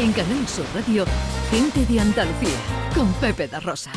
En 0.00 0.12
Canal 0.14 0.48
Sur 0.48 0.64
Radio, 0.74 1.04
Gente 1.50 1.84
de 1.84 2.00
Andalucía, 2.00 2.56
con 2.94 3.12
Pepe 3.20 3.46
da 3.48 3.60
Rosa. 3.60 3.90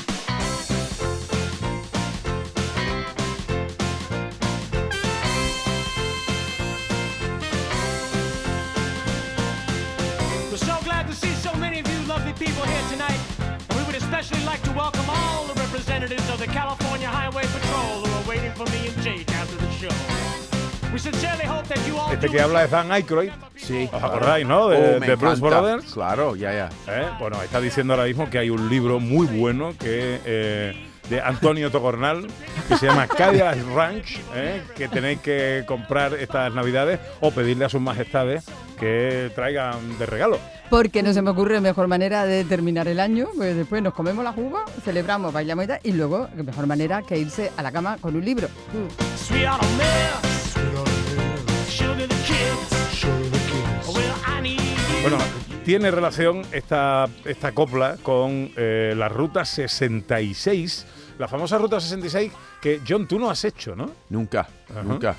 We're 10.51 10.57
so 10.57 10.77
glad 10.83 11.07
to 11.07 11.13
see 11.13 11.33
so 11.35 11.53
many 11.55 11.79
of 11.79 11.87
you 11.87 12.05
lovely 12.05 12.33
people 12.33 12.65
here 12.65 12.83
tonight. 12.91 13.19
And 13.69 13.79
we 13.79 13.85
would 13.85 13.95
especially 13.95 14.43
like 14.43 14.61
to 14.63 14.71
welcome 14.73 15.05
all 15.07 15.45
the 15.45 15.57
representatives 15.61 16.29
of 16.29 16.37
the 16.37 16.47
California 16.47 17.07
Highway 17.07 17.43
Patrol 17.43 18.03
who 18.03 18.11
are 18.11 18.27
waiting 18.27 18.51
for 18.51 18.65
me 18.65 18.89
and 18.89 19.01
Jake 19.01 19.31
after 19.31 19.55
the 19.55 19.71
show. 19.71 20.52
We 20.93 20.99
sincerely 20.99 21.45
hope 21.47 21.67
that 21.67 21.83
you 21.87 21.97
all 21.97 22.13
Este 22.13 22.29
que 22.29 22.39
habla 22.39 22.65
es 22.65 22.69
Dan 22.71 22.91
Aykroyd. 22.91 23.31
Sí. 23.55 23.89
¿Os 23.91 24.03
acordáis, 24.03 24.45
no? 24.45 24.69
De, 24.69 24.77
Oh, 24.77 24.99
de 24.99 25.13
encanta. 25.13 25.33
Brothers. 25.35 25.91
Claro, 25.91 26.35
ya, 26.35 26.53
ya. 26.53 26.69
¿Eh? 26.87 27.07
Bueno, 27.19 27.41
está 27.41 27.59
diciendo 27.59 27.93
ahora 27.93 28.05
mismo 28.05 28.29
que 28.29 28.37
hay 28.37 28.51
un 28.51 28.69
libro 28.69 28.99
muy 28.99 29.25
bueno 29.25 29.73
que 29.79 30.19
eh, 30.23 30.87
de 31.09 31.19
Antonio 31.19 31.71
Tocornal 31.71 32.27
que 32.67 32.77
se 32.77 32.85
llama 32.85 33.07
Cadillac 33.07 33.57
Ranch, 33.73 34.19
¿eh? 34.35 34.61
que 34.75 34.87
tenéis 34.87 35.19
que 35.21 35.63
comprar 35.67 36.13
estas 36.13 36.53
navidades 36.53 36.99
o 37.21 37.31
pedirle 37.31 37.65
a 37.65 37.69
sus 37.69 37.81
majestades 37.81 38.45
que 38.79 39.31
traigan 39.33 39.97
de 39.97 40.05
regalo. 40.05 40.37
Porque 40.69 41.01
no 41.01 41.11
se 41.11 41.23
me 41.23 41.31
ocurre 41.31 41.59
mejor 41.59 41.87
manera 41.87 42.25
de 42.25 42.43
terminar 42.43 42.87
el 42.87 42.99
año, 42.99 43.29
pues 43.35 43.55
después 43.55 43.81
nos 43.81 43.93
comemos 43.95 44.23
la 44.23 44.31
jugo, 44.31 44.59
celebramos, 44.83 45.33
bailamos 45.33 45.65
y 45.65 45.67
tal, 45.67 45.79
y 45.83 45.91
luego, 45.91 46.29
mejor 46.35 46.67
manera 46.67 47.01
que 47.01 47.17
irse 47.17 47.51
a 47.57 47.63
la 47.63 47.71
cama 47.71 47.97
con 47.99 48.15
un 48.15 48.23
libro. 48.23 48.47
Sweet 49.17 49.47
Bueno, 55.01 55.17
tiene 55.65 55.91
relación 55.91 56.43
esta, 56.51 57.07
esta 57.25 57.51
copla 57.51 57.97
con 58.01 58.51
eh, 58.55 58.93
la 58.95 59.09
Ruta 59.09 59.43
66, 59.43 60.85
la 61.19 61.27
famosa 61.27 61.57
Ruta 61.57 61.79
66 61.81 62.31
que 62.61 62.79
John 62.87 63.07
tú 63.07 63.19
no 63.19 63.29
has 63.29 63.43
hecho, 63.43 63.75
¿no? 63.75 63.91
Nunca, 64.09 64.47
Ajá. 64.69 64.83
nunca. 64.83 65.15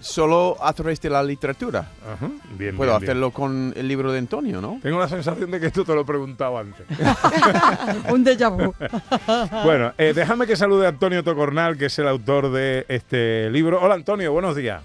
Solo 0.00 0.56
a 0.60 0.72
través 0.72 1.00
de 1.00 1.10
la 1.10 1.22
literatura. 1.22 1.86
Ajá, 2.04 2.26
bien, 2.58 2.76
Puedo 2.76 2.90
bien, 2.90 3.00
bien. 3.00 3.10
hacerlo 3.10 3.30
con 3.30 3.72
el 3.76 3.86
libro 3.86 4.10
de 4.10 4.18
Antonio, 4.18 4.60
¿no? 4.60 4.80
Tengo 4.82 4.98
la 4.98 5.08
sensación 5.08 5.48
de 5.52 5.60
que 5.60 5.66
esto 5.66 5.84
te 5.84 5.94
lo 5.94 6.00
he 6.00 6.04
preguntado 6.04 6.58
antes. 6.58 6.84
un 8.10 8.24
déjà 8.24 8.50
vu. 8.50 8.74
bueno, 9.64 9.92
eh, 9.98 10.12
déjame 10.14 10.48
que 10.48 10.56
salude 10.56 10.86
a 10.86 10.88
Antonio 10.88 11.22
Tocornal, 11.22 11.78
que 11.78 11.86
es 11.86 11.98
el 12.00 12.08
autor 12.08 12.50
de 12.50 12.84
este 12.88 13.48
libro. 13.50 13.80
Hola 13.80 13.94
Antonio, 13.94 14.32
buenos 14.32 14.56
días. 14.56 14.82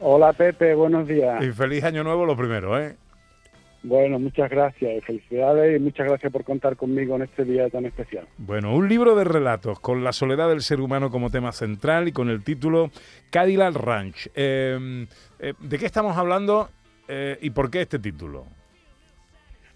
Hola 0.00 0.32
Pepe, 0.32 0.74
buenos 0.74 1.06
días. 1.06 1.42
Y 1.42 1.52
feliz 1.52 1.84
año 1.84 2.02
nuevo 2.02 2.26
lo 2.26 2.36
primero, 2.36 2.78
¿eh? 2.78 2.96
Bueno, 3.84 4.18
muchas 4.18 4.50
gracias 4.50 4.96
y 4.96 5.00
felicidades 5.02 5.78
y 5.78 5.82
muchas 5.82 6.08
gracias 6.08 6.32
por 6.32 6.42
contar 6.42 6.74
conmigo 6.74 7.16
en 7.16 7.22
este 7.22 7.44
día 7.44 7.68
tan 7.68 7.84
especial. 7.84 8.26
Bueno, 8.38 8.74
un 8.74 8.88
libro 8.88 9.14
de 9.14 9.24
relatos 9.24 9.78
con 9.78 10.02
la 10.02 10.12
soledad 10.12 10.48
del 10.48 10.62
ser 10.62 10.80
humano 10.80 11.10
como 11.10 11.30
tema 11.30 11.52
central 11.52 12.08
y 12.08 12.12
con 12.12 12.30
el 12.30 12.42
título 12.42 12.90
Cadillac 13.30 13.76
Ranch. 13.76 14.30
Eh, 14.34 15.06
eh, 15.38 15.52
¿De 15.60 15.78
qué 15.78 15.84
estamos 15.84 16.16
hablando 16.16 16.70
eh, 17.08 17.36
y 17.42 17.50
por 17.50 17.70
qué 17.70 17.82
este 17.82 17.98
título? 17.98 18.46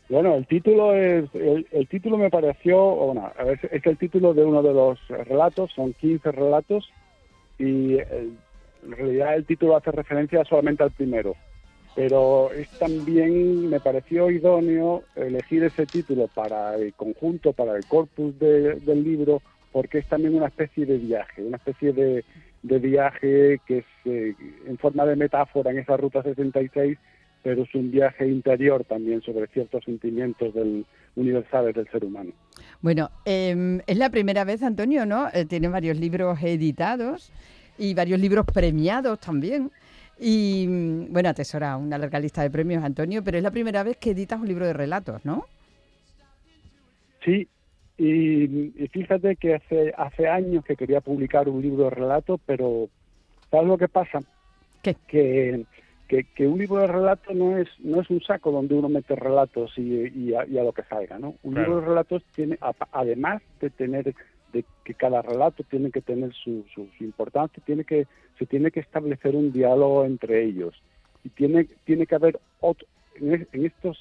Bueno, 0.08 0.36
el 0.36 0.46
título 0.46 0.94
es 0.94 1.26
el, 1.34 1.66
el 1.70 1.86
título 1.86 2.16
me 2.16 2.30
pareció, 2.30 2.78
bueno, 2.78 3.30
a 3.38 3.44
ver, 3.44 3.60
es 3.70 3.84
el 3.84 3.98
título 3.98 4.32
de 4.32 4.42
uno 4.42 4.62
de 4.62 4.72
los 4.72 4.98
relatos, 5.08 5.70
son 5.72 5.92
15 5.92 6.32
relatos 6.32 6.90
y 7.58 7.98
en 8.84 8.92
realidad 8.92 9.34
el 9.36 9.44
título 9.44 9.76
hace 9.76 9.90
referencia 9.90 10.44
solamente 10.44 10.82
al 10.82 10.90
primero. 10.90 11.34
Pero 11.94 12.52
es 12.52 12.68
también, 12.78 13.68
me 13.70 13.80
pareció 13.80 14.30
idóneo 14.30 15.02
elegir 15.16 15.64
ese 15.64 15.84
título 15.86 16.28
para 16.28 16.76
el 16.76 16.94
conjunto, 16.94 17.52
para 17.52 17.76
el 17.76 17.84
corpus 17.86 18.38
de- 18.38 18.76
del 18.76 19.02
libro, 19.02 19.42
porque 19.72 19.98
es 19.98 20.06
también 20.06 20.34
una 20.36 20.46
especie 20.46 20.86
de 20.86 20.96
viaje, 20.98 21.42
una 21.42 21.56
especie 21.56 21.92
de, 21.92 22.24
de 22.62 22.78
viaje 22.78 23.60
que 23.66 23.78
es 23.78 23.84
eh, 24.04 24.34
en 24.66 24.78
forma 24.78 25.06
de 25.06 25.16
metáfora 25.16 25.70
en 25.70 25.78
esa 25.78 25.96
ruta 25.96 26.22
66 26.22 26.98
pero 27.40 27.62
es 27.62 27.72
un 27.74 27.90
viaje 27.92 28.26
interior 28.26 28.84
también 28.84 29.22
sobre 29.22 29.46
ciertos 29.46 29.84
sentimientos 29.84 30.52
del, 30.54 30.84
universales 31.14 31.72
del 31.72 31.88
ser 31.88 32.04
humano. 32.04 32.32
Bueno, 32.82 33.10
eh, 33.24 33.80
es 33.86 33.96
la 33.96 34.10
primera 34.10 34.42
vez, 34.42 34.60
Antonio, 34.64 35.06
¿no? 35.06 35.28
Eh, 35.32 35.44
tiene 35.46 35.68
varios 35.68 35.98
libros 35.98 36.36
editados 36.42 37.32
y 37.78 37.94
varios 37.94 38.18
libros 38.20 38.44
premiados 38.52 39.18
también. 39.20 39.70
Y 40.20 40.66
mm, 40.68 41.12
bueno, 41.12 41.28
atesora 41.28 41.76
una 41.76 41.96
larga 41.98 42.18
lista 42.18 42.42
de 42.42 42.50
premios, 42.50 42.82
Antonio, 42.82 43.22
pero 43.22 43.36
es 43.38 43.42
la 43.42 43.50
primera 43.52 43.82
vez 43.82 43.96
que 43.98 44.10
editas 44.10 44.40
un 44.40 44.48
libro 44.48 44.66
de 44.66 44.72
relatos, 44.72 45.24
¿no? 45.24 45.44
Sí, 47.24 47.48
y, 47.96 48.44
y 48.82 48.88
fíjate 48.92 49.36
que 49.36 49.54
hace, 49.56 49.92
hace 49.96 50.28
años 50.28 50.64
que 50.64 50.76
quería 50.76 51.00
publicar 51.00 51.48
un 51.48 51.60
libro 51.62 51.84
de 51.84 51.90
relatos, 51.90 52.40
pero 52.46 52.88
¿sabes 53.50 53.66
lo 53.68 53.76
que 53.78 53.88
pasa? 53.88 54.20
¿Qué? 54.82 54.96
Que, 55.08 55.64
que, 56.06 56.24
que 56.34 56.46
un 56.46 56.58
libro 56.58 56.78
de 56.80 56.86
relatos 56.86 57.34
no 57.34 57.58
es, 57.58 57.68
no 57.80 58.00
es 58.00 58.08
un 58.10 58.20
saco 58.22 58.50
donde 58.52 58.74
uno 58.74 58.88
mete 58.88 59.14
relatos 59.16 59.72
y, 59.76 60.06
y, 60.08 60.34
a, 60.34 60.46
y 60.46 60.58
a 60.58 60.62
lo 60.64 60.72
que 60.72 60.84
salga, 60.84 61.18
¿no? 61.18 61.34
Un 61.42 61.54
Claro. 61.54 61.68
libro 61.68 61.80
de 61.82 61.86
relatos 61.88 62.22
tiene, 62.34 62.56
a- 62.60 62.72
además 62.92 63.42
de 63.60 63.70
tener, 63.70 64.14
de 64.52 64.64
que 64.84 64.94
cada 64.94 65.22
relato 65.22 65.62
tiene 65.64 65.90
que 65.90 66.00
tener 66.00 66.32
su, 66.32 66.64
su, 66.74 66.88
su 66.96 67.04
importancia, 67.04 67.62
tiene 67.66 67.84
que, 67.84 68.06
se 68.38 68.46
tiene 68.46 68.70
que 68.70 68.80
establecer 68.80 69.36
un 69.36 69.52
diálogo 69.52 70.04
entre 70.04 70.44
ellos. 70.44 70.74
Y 71.24 71.28
tiene, 71.30 71.66
tiene 71.84 72.06
que 72.06 72.14
haber 72.14 72.38
otro, 72.60 72.86
en, 73.16 73.34
es- 73.34 73.48
en 73.52 73.66
estos 73.66 73.98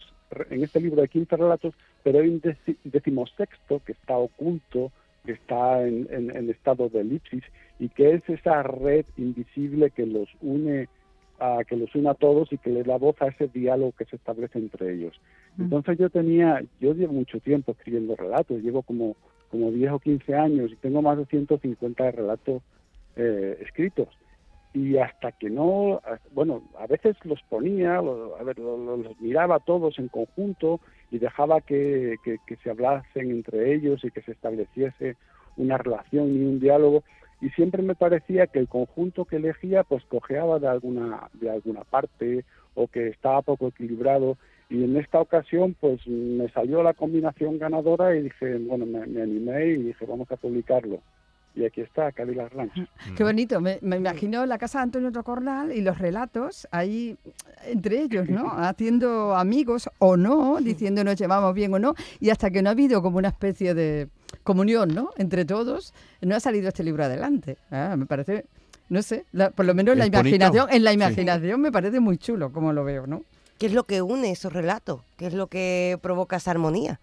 en 0.49 0.61
este 0.61 0.81
libro 0.81 1.01
de 1.01 1.07
15 1.07 1.37
relatos, 1.37 1.73
pero 2.03 2.19
hay 2.19 2.27
un 2.27 2.41
deci- 2.41 2.77
decimosexto 2.83 3.81
que 3.85 3.93
está 3.93 4.17
oculto, 4.17 4.91
que 5.25 5.31
está 5.33 5.87
en, 5.87 6.05
en- 6.11 6.35
en 6.35 6.49
estado 6.49 6.89
de 6.89 6.99
elipsis 6.99 7.43
y 7.79 7.87
que 7.89 8.11
es 8.15 8.29
esa 8.29 8.61
red 8.63 9.05
invisible 9.17 9.89
que 9.91 10.05
los 10.05 10.27
une 10.41 10.89
a, 11.39 11.63
que 11.67 11.77
los 11.77 11.93
une 11.95 12.09
a 12.09 12.13
todos 12.13 12.51
y 12.51 12.57
que 12.57 12.71
le 12.71 12.83
da 12.83 12.97
voz 12.97 13.15
a 13.21 13.27
ese 13.27 13.47
diálogo 13.47 13.93
que 13.97 14.05
se 14.05 14.15
establece 14.17 14.59
entre 14.59 14.93
ellos. 14.95 15.19
Entonces 15.59 15.97
yo 15.97 16.09
tenía, 16.09 16.61
yo 16.81 16.93
llevo 16.93 17.13
mucho 17.13 17.39
tiempo 17.39 17.71
escribiendo 17.71 18.15
relatos, 18.15 18.61
llevo 18.61 18.81
como, 18.83 19.15
como 19.49 19.71
10 19.71 19.91
o 19.91 19.99
15 19.99 20.35
años 20.35 20.71
y 20.71 20.75
tengo 20.75 21.01
más 21.01 21.17
de 21.17 21.25
150 21.25 22.11
relatos 22.11 22.61
eh, 23.15 23.57
escritos. 23.61 24.09
Y 24.73 24.97
hasta 24.97 25.31
que 25.31 25.49
no, 25.49 26.01
bueno, 26.31 26.61
a 26.77 26.85
veces 26.87 27.15
los 27.23 27.41
ponía, 27.43 28.01
lo- 28.01 28.35
a 28.37 28.43
ver, 28.43 28.59
lo- 28.59 28.77
lo- 28.77 28.97
los 28.97 29.19
miraba 29.19 29.59
todos 29.59 29.97
en 29.97 30.07
conjunto 30.09 30.79
y 31.09 31.17
dejaba 31.17 31.61
que, 31.61 32.17
que- 32.23 32.39
que 32.45 32.57
se 32.57 32.69
hablasen 32.69 33.31
entre 33.31 33.73
ellos 33.73 34.03
y 34.03 34.11
que 34.11 34.21
se 34.21 34.33
estableciese 34.33 35.15
una 35.55 35.77
relación 35.77 36.27
y 36.35 36.45
un 36.45 36.59
diálogo. 36.59 37.03
Y 37.41 37.49
siempre 37.51 37.81
me 37.81 37.95
parecía 37.95 38.47
que 38.47 38.59
el 38.59 38.67
conjunto 38.67 39.25
que 39.25 39.37
elegía 39.37 39.83
pues 39.83 40.03
cojeaba 40.05 40.59
de 40.59 40.67
alguna 40.67 41.29
de 41.33 41.49
alguna 41.49 41.83
parte 41.83 42.45
o 42.75 42.87
que 42.87 43.07
estaba 43.07 43.41
poco 43.41 43.69
equilibrado 43.69 44.37
y 44.69 44.83
en 44.83 44.97
esta 44.97 45.19
ocasión 45.21 45.75
pues 45.79 46.05
me 46.07 46.49
salió 46.49 46.83
la 46.83 46.93
combinación 46.93 47.57
ganadora 47.57 48.15
y 48.15 48.23
dije 48.23 48.57
bueno 48.57 48.85
me, 48.85 49.05
me 49.07 49.21
animé 49.21 49.65
y 49.67 49.83
dije 49.83 50.05
vamos 50.05 50.29
a 50.31 50.35
publicarlo 50.35 50.99
y 51.55 51.65
aquí 51.65 51.81
está 51.81 52.11
Cadillac 52.11 52.53
Ranch 52.53 52.73
Qué 53.15 53.23
bonito. 53.23 53.59
Me, 53.59 53.79
me 53.81 53.95
imagino 53.95 54.45
la 54.45 54.59
casa 54.59 54.77
de 54.77 54.83
Antonio 54.83 55.11
Tocornal 55.11 55.71
y 55.71 55.81
los 55.81 55.97
relatos 55.97 56.67
ahí 56.69 57.17
entre 57.65 57.99
ellos, 58.01 58.29
¿no? 58.29 58.51
Haciendo 58.57 59.35
amigos 59.35 59.89
o 59.97 60.17
no, 60.17 60.59
diciendo 60.61 61.03
nos 61.03 61.15
llevamos 61.15 61.55
bien 61.55 61.73
o 61.73 61.79
no. 61.79 61.95
Y 62.19 62.29
hasta 62.29 62.51
que 62.51 62.61
no 62.61 62.69
ha 62.69 62.73
habido 62.73 63.01
como 63.01 63.17
una 63.17 63.29
especie 63.29 63.73
de 63.73 64.07
comunión, 64.43 64.93
¿no? 64.93 65.09
Entre 65.17 65.45
todos, 65.45 65.95
no 66.21 66.35
ha 66.35 66.39
salido 66.39 66.67
este 66.67 66.83
libro 66.83 67.03
adelante. 67.05 67.57
Ah, 67.71 67.95
me 67.97 68.05
parece, 68.05 68.45
no 68.89 69.01
sé, 69.01 69.25
la- 69.31 69.49
por 69.49 69.65
lo 69.65 69.73
menos 69.73 69.93
en 69.93 69.97
la 69.99 70.05
bonito. 70.05 70.19
imaginación, 70.19 70.67
en 70.71 70.83
la 70.83 70.91
Sí. 70.91 70.95
imaginación 70.95 71.59
me 71.61 71.71
parece 71.71 71.99
muy 71.99 72.19
chulo 72.19 72.51
como 72.51 72.71
lo 72.71 72.83
veo, 72.83 73.07
¿no? 73.07 73.23
¿Qué 73.59 73.65
es 73.65 73.73
lo 73.73 73.83
que 73.83 74.01
une 74.01 74.31
esos 74.31 74.53
relatos? 74.53 75.01
¿Qué 75.17 75.25
es 75.27 75.33
lo 75.33 75.47
que 75.47 75.97
provoca 76.01 76.35
esa 76.35 76.51
armonía? 76.51 76.99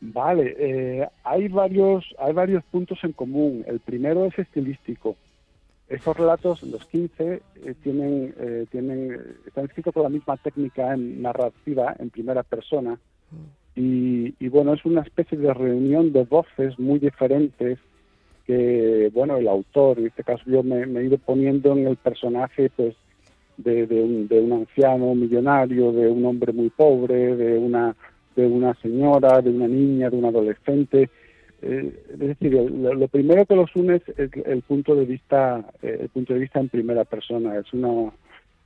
Vale, 0.00 0.54
eh, 0.58 1.08
hay 1.24 1.48
varios 1.48 2.04
hay 2.18 2.32
varios 2.32 2.64
puntos 2.64 2.98
en 3.02 3.12
común. 3.12 3.64
El 3.66 3.80
primero 3.80 4.24
es 4.26 4.38
estilístico. 4.38 5.16
Esos 5.88 6.16
relatos, 6.16 6.62
los 6.62 6.84
15, 6.86 7.42
eh, 7.64 7.74
tienen 7.82 8.34
eh, 8.38 8.66
tienen 8.70 9.36
están 9.46 9.66
escritos 9.66 9.94
con 9.94 10.02
la 10.02 10.08
misma 10.08 10.36
técnica 10.36 10.94
en 10.94 11.22
narrativa 11.22 11.94
en 11.98 12.10
primera 12.10 12.42
persona 12.42 12.98
y, 13.74 14.34
y 14.38 14.48
bueno 14.48 14.74
es 14.74 14.84
una 14.84 15.02
especie 15.02 15.36
de 15.38 15.52
reunión 15.52 16.12
de 16.12 16.24
voces 16.24 16.78
muy 16.78 16.98
diferentes 16.98 17.78
que 18.46 19.10
bueno 19.12 19.36
el 19.36 19.46
autor 19.48 19.98
en 19.98 20.06
este 20.06 20.24
caso 20.24 20.42
yo 20.46 20.62
me, 20.62 20.86
me 20.86 21.00
he 21.00 21.04
ido 21.04 21.18
poniendo 21.18 21.72
en 21.72 21.86
el 21.86 21.96
personaje 21.96 22.70
pues 22.74 22.96
de, 23.56 23.86
de 23.86 24.02
un, 24.02 24.28
de 24.28 24.40
un 24.40 24.52
anciano 24.52 25.14
millonario, 25.14 25.92
de 25.92 26.08
un 26.08 26.24
hombre 26.24 26.52
muy 26.52 26.70
pobre, 26.70 27.36
de 27.36 27.58
una 27.58 27.94
de 28.34 28.46
una 28.46 28.74
señora, 28.82 29.40
de 29.40 29.50
una 29.50 29.66
niña, 29.66 30.10
de 30.10 30.16
un 30.16 30.26
adolescente. 30.26 31.08
Eh, 31.62 32.04
es 32.12 32.18
decir, 32.18 32.52
lo, 32.52 32.92
lo 32.92 33.08
primero 33.08 33.46
que 33.46 33.56
los 33.56 33.74
une 33.74 33.96
es 33.96 34.02
el, 34.18 34.30
el 34.44 34.62
punto 34.62 34.94
de 34.94 35.06
vista, 35.06 35.64
eh, 35.82 35.98
el 36.02 36.08
punto 36.10 36.34
de 36.34 36.40
vista 36.40 36.60
en 36.60 36.68
primera 36.68 37.04
persona. 37.04 37.56
Es 37.56 37.72
una 37.72 38.12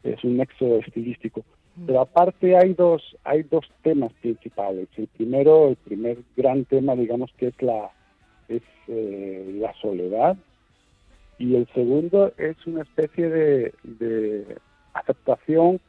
es 0.02 0.24
un 0.24 0.38
nexo 0.38 0.78
estilístico. 0.78 1.44
Pero 1.86 2.00
aparte 2.00 2.56
hay 2.56 2.74
dos, 2.74 3.16
hay 3.24 3.42
dos 3.44 3.64
temas 3.82 4.12
principales. 4.20 4.88
El 4.96 5.06
primero, 5.06 5.68
el 5.68 5.76
primer 5.76 6.18
gran 6.36 6.64
tema, 6.64 6.94
digamos 6.96 7.30
que 7.38 7.48
es 7.48 7.62
la, 7.62 7.90
es 8.48 8.62
eh, 8.88 9.56
la 9.60 9.72
soledad. 9.74 10.36
Y 11.38 11.54
el 11.54 11.66
segundo 11.68 12.32
es 12.36 12.56
una 12.66 12.82
especie 12.82 13.30
de, 13.30 13.72
de 13.84 14.44
aceptación 14.94 15.80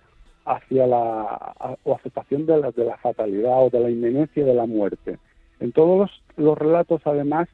hacia 0.45 0.87
la 0.87 1.77
o 1.83 1.95
aceptación 1.95 2.45
de 2.45 2.57
la, 2.57 2.71
de 2.71 2.85
la 2.85 2.97
fatalidad 2.97 3.65
o 3.65 3.69
de 3.69 3.79
la 3.79 3.89
inminencia 3.89 4.43
de 4.43 4.53
la 4.53 4.65
muerte. 4.65 5.19
En 5.59 5.71
todos 5.71 5.99
los, 5.99 6.23
los 6.37 6.57
relatos, 6.57 7.01
además, 7.05 7.47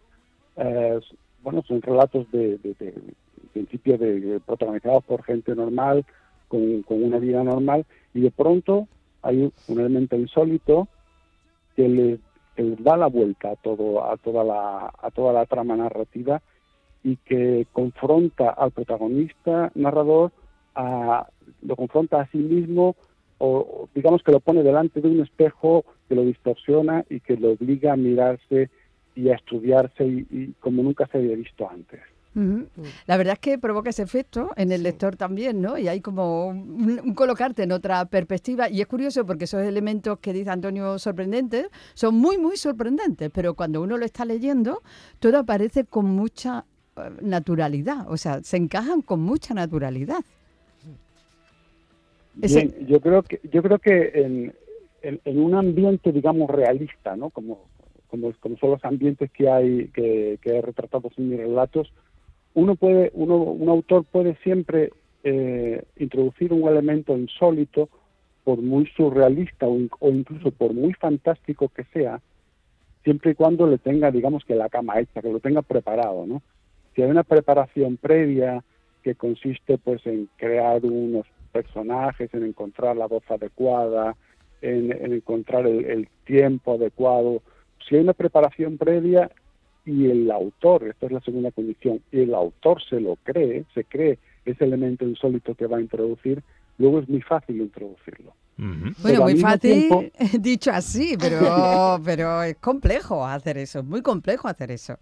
eh, 0.56 1.00
bueno, 1.44 1.64
son 1.68 1.82
relatos 1.82 2.30
de, 2.32 2.58
de, 2.58 2.94
principio 3.54 3.98
de, 3.98 4.40
protagonizados 4.46 5.04
por 5.04 5.24
gente 5.24 5.54
normal, 5.56 6.06
con, 6.48 6.84
con 6.84 7.04
una 7.04 7.20
vida 7.20 7.44
normal, 7.44 7.86
y 8.14 8.22
de 8.22 8.32
pronto 8.32 8.88
hay 9.22 9.52
un 9.68 9.80
elemento 9.80 10.16
insólito 10.16 10.88
que 11.76 11.90
les, 11.90 12.20
que 12.56 12.76
da 12.80 12.98
la 12.98 13.08
vuelta 13.08 13.52
a 13.52 13.56
todo, 13.58 14.04
a 14.10 14.18
toda 14.18 14.44
la, 14.44 14.92
a 14.98 15.12
toda 15.12 15.34
la 15.34 15.46
trama 15.46 15.76
narrativa 15.76 16.42
y 17.04 17.18
que 17.18 17.68
confronta 17.72 18.50
al 18.50 18.72
protagonista 18.72 19.72
narrador 19.76 20.32
a, 20.78 21.28
lo 21.64 21.76
confronta 21.76 22.22
a 22.22 22.28
sí 22.28 22.38
mismo 22.38 22.96
o 23.40 23.90
digamos 23.94 24.24
que 24.24 24.32
lo 24.32 24.40
pone 24.40 24.64
delante 24.64 25.02
de 25.02 25.08
un 25.10 25.22
espejo 25.22 25.84
que 26.08 26.16
lo 26.16 26.24
distorsiona 26.24 27.06
y 27.10 27.20
que 27.20 27.36
lo 27.36 27.52
obliga 27.52 27.94
a 27.94 27.98
mirarse 27.98 28.70
y 29.16 29.30
a 29.30 29.36
estudiarse 29.36 30.06
y, 30.06 30.28
y 30.32 30.54
como 30.60 30.84
nunca 30.84 31.08
se 31.08 31.18
había 31.18 31.36
visto 31.36 31.70
antes. 31.70 32.00
La 33.08 33.18
verdad 33.18 33.34
es 33.34 33.40
que 33.40 33.58
provoca 33.58 33.90
ese 33.90 34.04
efecto 34.04 34.52
en 34.58 34.72
el 34.72 34.84
lector 34.84 35.16
también, 35.16 35.60
¿no? 35.60 35.76
Y 35.76 35.88
hay 35.88 36.02
como 36.02 36.48
un, 36.48 37.02
un 37.04 37.14
colocarte 37.16 37.64
en 37.64 37.72
otra 37.72 38.06
perspectiva. 38.06 38.70
Y 38.70 38.80
es 38.80 38.86
curioso 38.86 39.26
porque 39.26 39.46
esos 39.46 39.64
elementos 39.64 40.20
que 40.20 40.34
dice 40.34 40.52
Antonio 40.52 41.00
sorprendentes 41.00 41.68
son 41.96 42.14
muy, 42.16 42.38
muy 42.38 42.56
sorprendentes, 42.56 43.32
pero 43.34 43.56
cuando 43.56 43.82
uno 43.82 43.98
lo 43.98 44.06
está 44.06 44.24
leyendo, 44.24 44.84
todo 45.18 45.40
aparece 45.40 45.86
con 45.86 46.06
mucha 46.06 46.66
eh, 46.98 47.10
naturalidad, 47.22 48.06
o 48.08 48.18
sea, 48.18 48.44
se 48.44 48.58
encajan 48.58 49.02
con 49.02 49.20
mucha 49.22 49.56
naturalidad. 49.56 50.20
Bien, 52.40 52.88
yo 52.88 53.00
creo 53.02 53.24
que 53.24 53.40
yo 53.52 53.64
creo 53.64 53.80
que 53.80 54.12
en, 54.14 54.54
en, 55.02 55.40
un 55.40 55.56
ambiente 55.56 56.12
digamos 56.12 56.50
realista, 56.50 57.16
¿no? 57.16 57.30
Como 57.30 57.66
como, 58.08 58.32
como 58.40 58.58
son 58.58 58.72
los 58.72 58.86
ambientes 58.86 59.30
que 59.32 59.50
hay 59.50 59.88
que, 59.90 60.40
he 60.44 60.62
retratado 60.62 61.12
en 61.18 61.30
mis 61.30 61.38
relatos, 61.38 61.92
uno 62.54 62.76
puede 62.76 63.12
uno 63.14 63.38
un 63.38 63.68
autor 63.70 64.06
puede 64.06 64.36
siempre 64.44 64.92
eh, 65.24 65.84
introducir 65.98 66.54
un 66.54 66.68
elemento 66.70 67.18
insólito 67.18 67.90
por 68.44 68.62
muy 68.62 68.88
surrealista 68.96 69.68
o 69.68 70.10
incluso 70.10 70.52
por 70.52 70.74
muy 70.74 70.94
fantástico 70.94 71.70
que 71.70 71.84
sea, 71.86 72.22
siempre 73.04 73.32
y 73.32 73.36
cuando 73.36 73.68
le 73.68 73.78
tenga, 73.78 74.12
digamos 74.12 74.46
que 74.46 74.56
la 74.56 74.70
cama 74.70 75.00
hecha, 75.00 75.22
que 75.22 75.32
lo 75.32 75.40
tenga 75.40 75.62
preparado, 75.64 76.26
¿no? 76.26 76.42
Si 76.96 77.02
hay 77.02 77.10
una 77.10 77.24
preparación 77.24 77.98
previa 77.98 78.64
que 79.04 79.16
consiste, 79.16 79.78
pues, 79.78 80.06
en 80.06 80.30
crear 80.36 80.84
unos 80.84 81.26
personajes, 81.48 82.34
en 82.34 82.44
encontrar 82.46 82.96
la 82.98 83.08
voz 83.08 83.24
adecuada, 83.30 84.16
en, 84.62 84.92
en 84.92 85.14
encontrar 85.14 85.66
el, 85.68 85.86
el 85.86 86.10
tiempo 86.26 86.74
adecuado. 86.76 87.42
Si 87.88 87.96
hay 87.96 88.02
una 88.02 88.14
preparación 88.14 88.78
previa 88.78 89.30
y 89.86 90.10
el 90.10 90.30
autor, 90.32 90.84
esta 90.88 91.06
es 91.06 91.12
la 91.12 91.22
segunda 91.22 91.52
condición, 91.52 92.02
y 92.12 92.22
el 92.22 92.34
autor 92.34 92.82
se 92.84 93.00
lo 93.00 93.16
cree, 93.24 93.66
se 93.74 93.84
cree 93.86 94.20
ese 94.46 94.66
elemento 94.66 95.06
insólito 95.06 95.56
que 95.56 95.68
va 95.68 95.78
a 95.78 95.82
introducir, 95.82 96.44
luego 96.78 97.00
es 97.00 97.08
muy 97.10 97.22
fácil 97.22 97.62
introducirlo. 97.62 98.34
Bueno, 99.04 99.22
muy 99.22 99.38
fácil 99.38 99.88
tiempo- 99.88 100.04
dicho 100.40 100.72
así, 100.72 101.16
pero, 101.20 102.00
pero 102.04 102.42
es 102.44 102.56
complejo 102.58 103.24
hacer 103.26 103.58
eso, 103.60 103.80
es 103.80 103.86
muy 103.86 104.02
complejo 104.02 104.48
hacer 104.48 104.72
eso. 104.72 104.98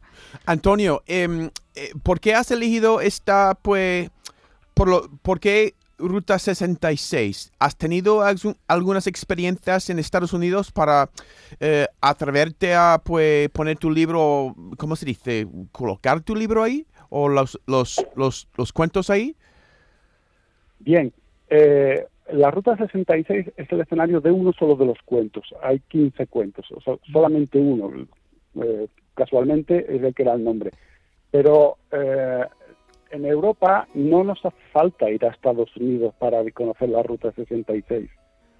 Antonio, 0.46 1.02
em, 1.08 1.50
eh, 1.74 1.92
¿por 2.04 2.20
qué 2.20 2.36
has 2.36 2.52
elegido 2.52 3.00
esta, 3.02 3.58
pues, 3.62 4.10
por, 4.74 4.90
lo, 4.90 5.10
por 5.22 5.40
qué 5.40 5.74
Ruta 5.98 6.38
66? 6.40 7.52
¿Has 7.60 7.78
tenido 7.78 8.20
algu- 8.22 8.58
algunas 8.68 9.08
experiencias 9.08 9.90
en 9.90 10.00
Estados 10.00 10.34
Unidos 10.34 10.72
para 10.72 11.10
eh, 11.60 11.88
atreverte 12.02 12.74
a, 12.76 13.02
pues, 13.04 13.50
poner 13.50 13.78
tu 13.78 13.90
libro, 13.92 14.54
¿cómo 14.78 14.96
se 14.96 15.06
dice? 15.06 15.48
¿Colocar 15.72 16.22
tu 16.22 16.36
libro 16.36 16.64
ahí? 16.64 16.86
¿O 17.10 17.30
los, 17.30 17.60
los, 17.68 18.06
los, 18.16 18.48
los 18.58 18.74
cuentos 18.74 19.10
ahí? 19.10 19.36
Bien, 20.80 21.14
eh, 21.50 22.06
la 22.34 22.52
Ruta 22.52 22.76
66 22.76 23.52
es 23.56 23.72
el 23.72 23.82
escenario 23.82 24.20
de 24.20 24.32
uno 24.32 24.52
solo 24.54 24.76
de 24.76 24.86
los 24.86 24.98
cuentos. 25.06 25.44
Hay 25.62 25.80
15 25.88 26.28
cuentos, 26.28 26.66
o 26.72 26.82
sea, 26.82 26.96
solamente 27.12 27.58
uno. 27.58 27.92
Eh, 28.62 28.88
casualmente 29.14 29.86
es 29.96 30.02
el 30.04 30.14
que 30.14 30.24
da 30.24 30.34
el 30.34 30.44
nombre. 30.44 30.72
Pero 31.32 31.78
eh, 31.92 32.44
en 33.12 33.25
Europa 33.25 33.88
no 33.94 34.24
nos 34.24 34.44
hace 34.46 34.56
falta 34.72 35.10
ir 35.10 35.24
a 35.25 35.30
Estados 35.30 35.75
Unidos 35.78 36.13
para 36.19 36.44
conocer 36.52 36.90
la 36.90 37.04
Ruta 37.04 37.31
66, 37.31 38.10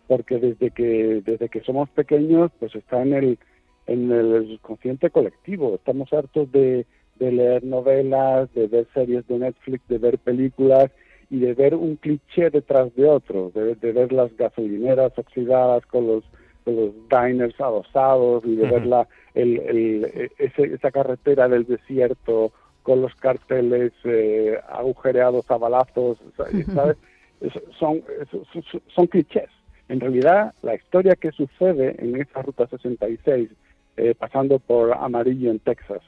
porque 0.08 0.38
desde 0.38 0.72
que 0.72 1.22
desde 1.26 1.50
que 1.50 1.62
somos 1.62 1.90
pequeños, 1.90 2.52
pues 2.60 2.76
está 2.76 3.02
en 3.02 3.14
el 3.14 3.40
en 3.88 4.12
el 4.12 4.60
consciente 4.62 5.10
colectivo. 5.12 5.76
Estamos 5.76 6.12
hartos 6.12 6.52
de, 6.52 6.86
de 7.20 7.32
leer 7.32 7.64
novelas, 7.64 8.52
de 8.56 8.68
ver 8.68 8.88
series 8.94 9.28
de 9.28 9.38
Netflix, 9.40 9.88
de 9.88 10.00
ver 10.00 10.18
películas 10.18 10.90
y 11.30 11.40
de 11.40 11.54
ver 11.54 11.76
un 11.76 11.96
cliché 11.98 12.50
detrás 12.50 12.96
de 12.96 13.08
otro, 13.08 13.52
de, 13.54 13.76
de 13.76 13.92
ver 13.92 14.12
las 14.12 14.36
gasolineras 14.38 15.12
oxidadas 15.18 15.86
con 15.86 16.08
los, 16.08 16.24
con 16.64 16.76
los 16.76 16.92
diners 17.10 17.60
adosados 17.62 18.44
y 18.46 18.56
de 18.56 18.68
ver 18.70 18.86
la, 18.88 19.08
el, 19.36 19.60
el- 19.60 20.32
ese- 20.40 20.74
esa 20.74 20.92
carretera 20.92 21.48
del 21.48 21.66
desierto 21.66 22.52
con 22.86 23.02
los 23.02 23.16
carteles 23.16 23.92
eh, 24.04 24.60
agujereados 24.70 25.50
a 25.50 25.58
balazos, 25.58 26.20
¿sabes? 26.38 26.98
Es- 27.42 27.52
son, 27.80 28.04
son- 28.32 28.82
son 28.96 29.08
clichés. 29.08 29.50
En 29.90 30.00
realidad, 30.00 30.54
la 30.62 30.76
historia 30.76 31.16
que 31.16 31.32
sucede 31.32 31.96
en 31.98 32.16
esa 32.22 32.44
Ruta 32.44 32.68
66, 32.68 33.50
eh, 33.98 34.14
pasando 34.14 34.60
por 34.60 34.94
Amarillo 34.94 35.50
en 35.50 35.58
Texas, 35.60 36.02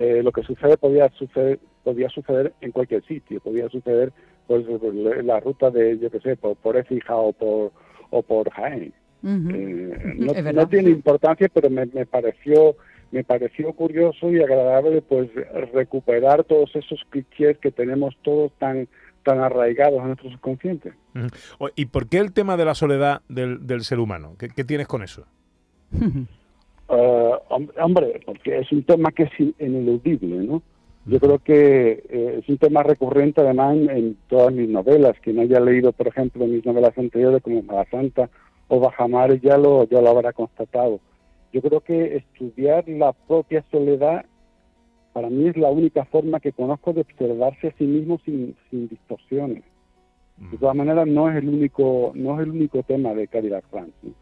eh, 0.00 0.20
lo 0.24 0.32
que 0.32 0.42
sucede 0.42 0.76
podía 0.76 1.08
suceder, 1.10 1.60
podía 1.84 2.08
suceder 2.08 2.52
en 2.62 2.72
cualquier 2.72 3.04
sitio, 3.04 3.38
podía 3.40 3.68
suceder 3.68 4.12
pues 4.48 4.64
la 5.24 5.38
ruta 5.38 5.70
de, 5.70 5.98
yo 6.00 6.10
qué 6.10 6.18
sé, 6.18 6.34
por, 6.36 6.56
por 6.56 6.76
Écija 6.76 7.14
o 7.14 7.32
por, 7.32 7.70
o 8.10 8.22
por 8.22 8.50
Jaén. 8.50 8.92
Eh, 9.54 10.14
no, 10.18 10.32
no 10.52 10.68
tiene 10.68 10.90
importancia, 10.90 11.48
pero 11.54 11.70
me, 11.70 11.86
me 11.86 12.06
pareció 12.06 12.74
me 13.10 13.24
pareció 13.24 13.72
curioso 13.72 14.30
y 14.30 14.40
agradable 14.42 15.02
pues 15.02 15.30
recuperar 15.72 16.44
todos 16.44 16.74
esos 16.76 17.00
clichés 17.10 17.58
que 17.58 17.70
tenemos 17.70 18.16
todos 18.22 18.52
tan 18.58 18.88
tan 19.24 19.40
arraigados 19.40 20.00
a 20.00 20.06
nuestro 20.06 20.30
subconsciente. 20.30 20.92
¿Y 21.74 21.86
por 21.86 22.08
qué 22.08 22.18
el 22.18 22.32
tema 22.32 22.56
de 22.56 22.64
la 22.64 22.74
soledad 22.74 23.20
del, 23.28 23.66
del 23.66 23.82
ser 23.82 23.98
humano? 23.98 24.36
¿Qué, 24.38 24.48
qué 24.48 24.64
tienes 24.64 24.86
con 24.86 25.02
eso? 25.02 25.26
Hom- 26.88 27.70
hombre, 27.80 28.20
porque 28.24 28.58
es 28.58 28.72
un 28.72 28.82
tema 28.84 29.10
que 29.12 29.24
es 29.24 29.30
in- 29.38 29.54
ineludible, 29.58 30.36
¿no? 30.46 30.62
Yo 31.06 31.18
creo 31.20 31.38
que 31.38 32.02
eh, 32.08 32.38
es 32.42 32.48
un 32.48 32.58
tema 32.58 32.82
recurrente 32.82 33.40
además 33.40 33.76
en, 33.76 33.90
en 33.90 34.16
todas 34.28 34.52
mis 34.52 34.68
novelas. 34.68 35.16
Quien 35.22 35.38
haya 35.38 35.58
leído, 35.60 35.92
por 35.92 36.06
ejemplo, 36.08 36.46
mis 36.46 36.64
novelas 36.64 36.96
anteriores 36.98 37.42
como 37.42 37.62
Mala 37.62 37.86
Santa 37.90 38.28
o 38.68 38.78
Bajamares 38.80 39.40
ya 39.42 39.56
lo, 39.56 39.84
ya 39.88 40.00
lo 40.02 40.08
habrá 40.10 40.32
constatado. 40.32 41.00
Yo 41.52 41.62
creo 41.62 41.80
que 41.80 42.16
estudiar 42.16 42.88
la 42.88 43.12
propia 43.12 43.64
soledad 43.70 44.26
para 45.12 45.30
mí 45.30 45.48
es 45.48 45.56
la 45.56 45.70
única 45.70 46.04
forma 46.04 46.40
que 46.40 46.52
conozco 46.52 46.92
de 46.92 47.00
observarse 47.00 47.68
a 47.68 47.72
sí 47.78 47.84
mismo 47.84 48.20
sin, 48.24 48.56
sin 48.70 48.88
distorsiones. 48.88 49.64
De 50.52 50.56
todas 50.56 50.76
maneras, 50.76 51.08
no 51.08 51.28
es 51.28 51.36
el 51.36 51.48
único, 51.48 52.12
no 52.14 52.36
es 52.36 52.46
el 52.46 52.50
único 52.52 52.84
tema 52.84 53.12
de 53.14 53.26
Cadillac 53.26 53.64
Franz. 53.70 53.90
¿no? 54.02 54.12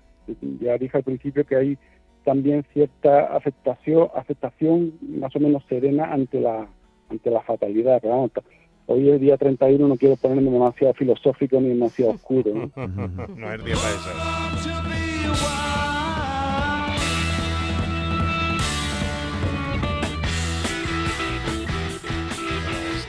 Ya 0.61 0.78
dije 0.78 0.97
al 0.97 1.04
principio 1.04 1.45
que 1.45 1.56
hay 1.56 1.78
también 2.25 2.64
cierta 2.73 3.37
aceptación, 3.37 4.09
aceptación 4.14 4.95
más 5.02 5.37
o 5.37 5.40
menos 5.40 5.62
serena 5.68 6.12
ante 6.12 6.40
la, 6.40 6.66
ante 7.11 7.30
la 7.30 7.42
fatalidad. 7.42 7.99
Pero 8.00 8.14
vamos, 8.14 8.30
hoy 8.87 9.11
es 9.11 9.21
día 9.21 9.37
31, 9.37 9.87
no 9.87 9.97
quiero 9.97 10.16
ponerme 10.16 10.50
demasiado 10.50 10.95
filosófico 10.95 11.61
ni 11.61 11.68
demasiado 11.68 12.12
oscuro. 12.12 12.52
¿no? 12.54 12.71
no 13.37 13.52
es 13.52 13.64
día 13.64 13.75
para 13.75 13.90
eso. 13.90 15.06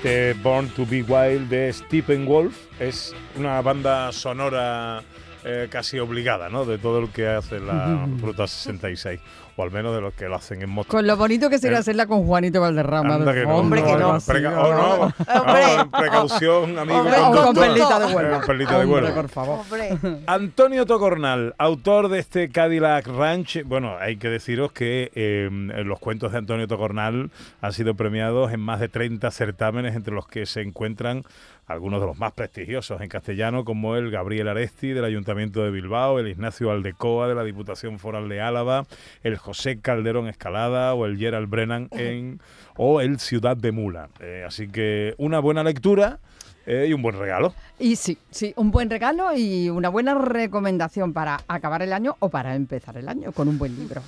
Este 0.08 0.36
Born 0.42 0.70
to 0.70 0.86
Be 0.86 1.04
Wild 1.04 1.50
de 1.50 1.74
Stephen 1.74 2.26
Wolf. 2.26 2.56
Es 2.80 3.14
una 3.36 3.60
banda 3.62 4.10
sonora 4.14 5.04
eh, 5.44 5.68
casi 5.70 6.00
obligada, 6.00 6.48
¿no? 6.48 6.64
De 6.64 6.78
todo 6.78 7.02
lo 7.02 7.12
que 7.12 7.28
hace 7.28 7.60
la 7.60 8.08
Ruta 8.22 8.48
66, 8.48 9.20
o 9.58 9.64
al 9.64 9.72
menos 9.72 9.94
de 9.94 10.00
los 10.02 10.14
que 10.14 10.30
lo 10.30 10.36
hacen 10.36 10.62
en 10.62 10.70
moto. 10.70 10.88
Con 10.90 11.06
lo 11.06 11.18
bonito 11.18 11.50
que 11.50 11.58
sería 11.60 11.78
Eh, 11.78 11.82
hacerla 11.82 12.06
con 12.06 12.26
Juanito 12.26 12.62
Valderrama. 12.62 13.16
Anda 13.16 13.34
de 13.34 13.40
que 13.42 13.46
no. 13.46 13.52
fondo, 13.56 13.62
Hombre, 13.64 13.84
que 13.84 13.96
no. 13.98 14.18
Preca- 14.22 14.54
oh, 14.58 14.74
no, 14.74 14.94
Hombre. 15.02 15.16
ah, 15.28 15.88
precaución, 15.98 16.80
amigo 16.80 17.00
Hombre, 17.00 17.18
con 17.44 17.56
perlita 17.56 18.00
de 18.00 18.06
Eh, 18.12 18.16
huevo. 18.16 18.42
perlita 18.46 18.80
de 18.80 19.12
por 19.12 19.30
favor. 19.30 19.60
Hombre. 19.60 19.98
Antonio 20.28 20.86
Tocornal, 20.86 21.56
autor 21.58 22.08
de 22.10 22.20
este 22.20 22.50
Cadillac 22.50 23.08
Ranch. 23.08 23.64
Bueno, 23.66 23.98
hay 24.00 24.18
que 24.18 24.30
deciros 24.30 24.72
que 24.72 25.12
eh, 25.16 25.50
los 25.84 26.00
cuentos 26.00 26.32
de 26.32 26.38
Antonio 26.38 26.68
Tocornal 26.68 27.32
han 27.62 27.74
sido 27.74 27.96
premiados 27.96 28.54
en 28.54 28.60
más 28.60 28.80
de 28.80 28.90
30 28.90 29.30
certámenes, 29.32 29.96
entre 29.96 30.14
los 30.14 30.28
que 30.28 30.46
se 30.46 30.62
encuentran 30.62 31.24
algunos 31.66 32.00
de 32.00 32.08
los 32.08 32.18
más 32.18 32.32
prestigiosos 32.32 33.02
en 33.02 33.10
castellano, 33.10 33.66
como 33.66 33.98
el 33.98 34.10
Gabriel 34.10 34.48
Aresti 34.48 34.94
del 34.94 35.04
Ayuntamiento 35.04 35.62
de 35.66 35.70
Bilbao, 35.72 36.18
el 36.18 36.30
Ignacio 36.30 36.72
Aldecoa 36.72 37.28
de 37.28 37.36
la 37.36 37.44
Diputación 37.44 38.00
Foral 38.00 38.30
de 38.30 38.40
Álava, 38.40 38.86
el 39.22 39.38
José 39.48 39.80
Calderón 39.80 40.28
Escalada 40.28 40.94
o 40.94 41.06
el 41.06 41.18
Gerald 41.18 41.50
Brennan 41.50 41.88
en, 41.92 42.42
o 42.76 43.00
el 43.00 43.18
Ciudad 43.18 43.56
de 43.56 43.72
Mula. 43.72 44.10
Eh, 44.20 44.44
así 44.46 44.68
que 44.68 45.16
una 45.18 45.40
buena 45.40 45.64
lectura 45.64 46.20
eh, 46.66 46.88
y 46.90 46.94
un 46.94 47.02
buen 47.02 47.18
regalo. 47.18 47.54
Y 47.80 47.96
sí, 47.96 48.18
sí, 48.30 48.52
un 48.58 48.72
buen 48.72 48.90
regalo 48.90 49.34
y 49.34 49.70
una 49.70 49.88
buena 49.88 50.16
recomendación 50.16 51.14
para 51.14 51.40
acabar 51.48 51.82
el 51.82 51.94
año 51.94 52.18
o 52.20 52.28
para 52.28 52.56
empezar 52.56 52.98
el 52.98 53.08
año 53.08 53.32
con 53.32 53.48
un 53.48 53.58
buen 53.58 53.74
libro. 53.74 54.02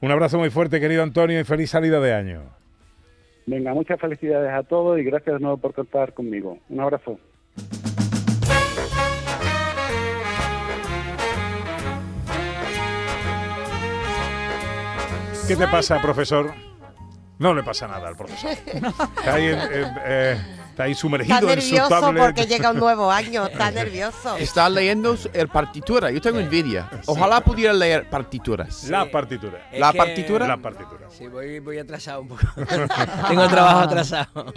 Un 0.00 0.12
abrazo 0.12 0.38
muy 0.38 0.50
fuerte, 0.50 0.78
querido 0.78 1.02
Antonio, 1.02 1.40
y 1.40 1.44
feliz 1.44 1.70
salida 1.70 1.98
de 1.98 2.14
año. 2.14 2.42
Venga, 3.46 3.74
muchas 3.74 4.00
felicidades 4.00 4.52
a 4.52 4.62
todos 4.62 4.96
y 5.00 5.02
gracias 5.02 5.34
de 5.34 5.40
nuevo 5.40 5.56
por 5.56 5.74
contar 5.74 6.14
conmigo. 6.14 6.56
Un 6.68 6.78
abrazo. 6.78 7.18
¿Qué 15.46 15.56
te 15.56 15.68
pasa, 15.68 16.00
profesor? 16.00 16.54
No 17.38 17.52
le 17.54 17.62
pasa 17.62 17.86
nada 17.88 18.08
al 18.08 18.16
profesor. 18.16 18.50
En- 19.26 19.58
eh, 20.04 20.40
está 20.74 20.82
ahí 20.84 20.94
sumergido 20.94 21.38
Está 21.38 21.52
en 21.52 21.60
su 21.62 21.74
nervioso 21.74 21.88
tablet. 22.00 22.22
porque 22.24 22.46
llega 22.46 22.70
un 22.72 22.78
nuevo 22.78 23.10
año. 23.22 23.46
Está 23.46 23.70
nervioso. 23.70 24.36
Está 24.36 24.68
leyendo 24.68 25.16
el 25.32 25.48
partitura. 25.48 26.10
Yo 26.10 26.20
tengo 26.20 26.40
envidia. 26.40 26.90
Ojalá 27.06 27.40
pudiera 27.42 27.72
leer 27.72 28.10
partituras. 28.10 28.84
La 28.90 29.08
partitura. 29.10 29.68
Es 29.72 29.78
¿La 29.80 29.92
que- 29.92 29.98
partitura? 29.98 30.48
La 30.48 30.56
partitura. 30.56 31.08
Sí, 31.10 31.28
voy, 31.28 31.60
voy 31.60 31.78
atrasado 31.78 32.22
un 32.22 32.28
poco. 32.28 32.42
Tengo 33.28 33.46
trabajo 33.46 33.78
atrasado. 33.80 34.52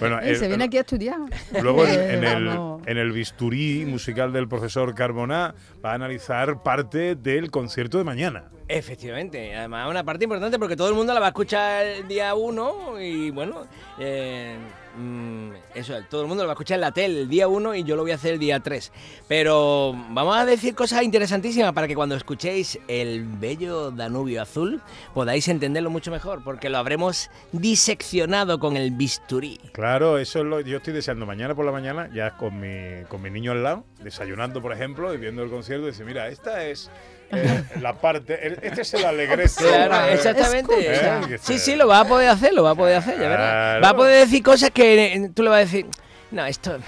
Bueno, 0.00 0.18
se 0.22 0.48
viene 0.48 0.64
aquí 0.64 0.78
a 0.78 0.80
estudiar. 0.80 1.18
Luego 1.60 1.84
en, 1.84 1.90
Eh, 2.00 2.14
en 2.14 2.24
el, 2.24 2.48
en 2.86 2.96
el 2.98 3.12
bisturí 3.12 3.84
musical 3.84 4.32
del 4.32 4.48
profesor 4.48 4.94
Carbona 4.94 5.54
va 5.84 5.90
a 5.92 5.94
analizar 5.94 6.62
parte 6.62 7.14
del 7.14 7.50
concierto 7.50 7.98
de 7.98 8.04
mañana. 8.04 8.44
Efectivamente, 8.68 9.54
además 9.56 9.88
una 9.90 10.04
parte 10.04 10.24
importante 10.24 10.58
porque 10.58 10.76
todo 10.76 10.88
el 10.88 10.94
mundo 10.94 11.12
la 11.14 11.20
va 11.20 11.26
a 11.26 11.28
escuchar 11.30 11.86
el 11.86 12.06
día 12.08 12.34
1 12.34 13.00
y 13.00 13.30
bueno, 13.30 13.66
eh, 13.98 14.56
mm, 14.96 15.50
eso, 15.74 15.94
todo 16.08 16.22
el 16.22 16.28
mundo 16.28 16.44
lo 16.44 16.48
va 16.48 16.52
a 16.52 16.54
escuchar 16.54 16.76
en 16.76 16.82
la 16.82 16.92
tele 16.92 17.22
el 17.22 17.28
día 17.28 17.48
1 17.48 17.74
y 17.74 17.84
yo 17.84 17.96
lo 17.96 18.02
voy 18.02 18.12
a 18.12 18.14
hacer 18.14 18.34
el 18.34 18.38
día 18.38 18.60
3. 18.60 18.92
Pero 19.26 19.92
vamos 20.10 20.36
a 20.36 20.44
decir 20.44 20.74
cosas 20.74 21.02
interesantísimas 21.02 21.72
para 21.72 21.88
que 21.88 21.94
cuando 21.94 22.14
escuchéis 22.14 22.78
el 22.88 23.24
bello 23.24 23.90
Danubio 23.90 24.42
Azul 24.42 24.80
podáis 25.14 25.48
entenderlo 25.48 25.90
mucho 25.90 26.10
mejor 26.10 26.42
porque 26.44 26.68
lo 26.68 26.78
habremos 26.78 27.30
diseccionado 27.52 28.58
con 28.58 28.76
el 28.76 28.90
bisturí. 28.92 29.60
Claro, 29.72 30.18
eso 30.18 30.40
es 30.40 30.44
lo 30.44 30.60
yo 30.60 30.78
estoy 30.78 30.92
deseando 30.92 31.26
mañana 31.26 31.54
por 31.54 31.64
la 31.64 31.72
mañana, 31.72 32.08
ya 32.12 32.36
con 32.36 32.60
mi, 32.60 33.04
con 33.08 33.22
mi 33.22 33.30
niño 33.30 33.52
al 33.52 33.62
lado, 33.62 33.84
desayunando, 34.02 34.60
por 34.60 34.72
ejemplo, 34.72 35.12
y 35.14 35.16
viendo 35.16 35.42
el 35.42 35.50
concierto, 35.50 35.86
y 35.86 35.90
dice, 35.90 36.04
mira, 36.04 36.28
esta 36.28 36.64
es 36.66 36.90
eh, 37.30 37.62
la 37.80 37.94
parte, 37.94 38.46
el- 38.46 38.58
este 38.62 38.82
es 38.82 38.94
el 38.94 39.04
alegreto. 39.04 39.52
Claro, 39.58 40.06
eh, 40.08 40.14
exactamente. 40.14 40.74
Eh, 40.78 41.38
Sí, 41.42 41.58
sí, 41.58 41.76
lo 41.76 41.86
va 41.88 42.00
a 42.00 42.04
poder 42.06 42.28
hacer, 42.28 42.52
lo 42.54 42.62
va 42.62 42.70
a 42.70 42.74
poder 42.74 42.96
hacer, 42.96 43.14
ya 43.20 43.28
verás. 43.28 43.82
Va 43.84 43.90
a 43.90 43.96
poder 43.96 44.24
decir 44.26 44.42
cosas 44.42 44.70
que 44.70 45.12
eh, 45.14 45.30
tú 45.34 45.42
le 45.42 45.50
vas 45.50 45.56
a 45.58 45.60
decir, 45.60 45.86
no, 46.30 46.44
esto, 46.46 46.78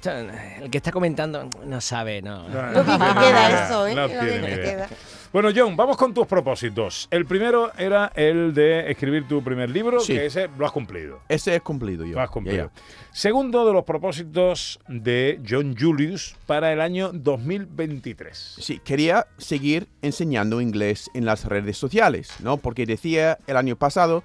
esto 0.00 0.64
el 0.64 0.70
que 0.70 0.78
está 0.78 0.90
comentando 0.92 1.48
no 1.66 1.80
sabe, 1.80 2.22
no. 2.22 2.48
No, 2.48 2.72
Lo 2.72 2.84
bien 2.84 2.98
que 2.98 3.04
no 3.04 3.14
queda 3.20 3.66
eso, 3.66 3.86
¿eh? 3.86 3.94
no 3.94 4.02
Lo 4.02 4.08
tiene 4.08 4.24
ni 4.38 4.46
que 4.46 4.52
idea. 4.54 4.62
queda. 4.86 4.88
Bueno, 5.32 5.50
John, 5.54 5.76
vamos 5.76 5.96
con 5.96 6.12
tus 6.12 6.26
propósitos. 6.26 7.06
El 7.10 7.24
primero 7.24 7.70
era 7.78 8.10
el 8.16 8.52
de 8.52 8.90
escribir 8.90 9.28
tu 9.28 9.44
primer 9.44 9.70
libro, 9.70 10.00
Sí. 10.00 10.14
que 10.14 10.26
ese 10.26 10.48
lo 10.58 10.66
has 10.66 10.72
cumplido. 10.72 11.20
Ese 11.28 11.54
es 11.54 11.62
cumplido 11.62 12.04
yo. 12.04 12.14
Lo 12.14 12.20
has 12.22 12.30
cumplido. 12.30 12.70
ya. 12.74 12.82
Segundo 13.12 13.64
de 13.66 13.72
los 13.72 13.84
propósitos 13.84 14.80
de 14.88 15.40
John 15.48 15.76
Julius 15.78 16.34
para 16.46 16.72
el 16.72 16.80
año 16.80 17.10
2023. 17.12 18.56
Sí, 18.58 18.80
quería 18.84 19.26
seguir 19.38 19.86
enseñando 20.02 20.60
inglés 20.60 21.10
en 21.14 21.24
las 21.26 21.44
redes 21.44 21.76
sociales, 21.76 22.30
¿no? 22.40 22.56
Porque 22.56 22.86
decía 22.86 23.38
el 23.46 23.56
año 23.56 23.76
pasado 23.76 24.24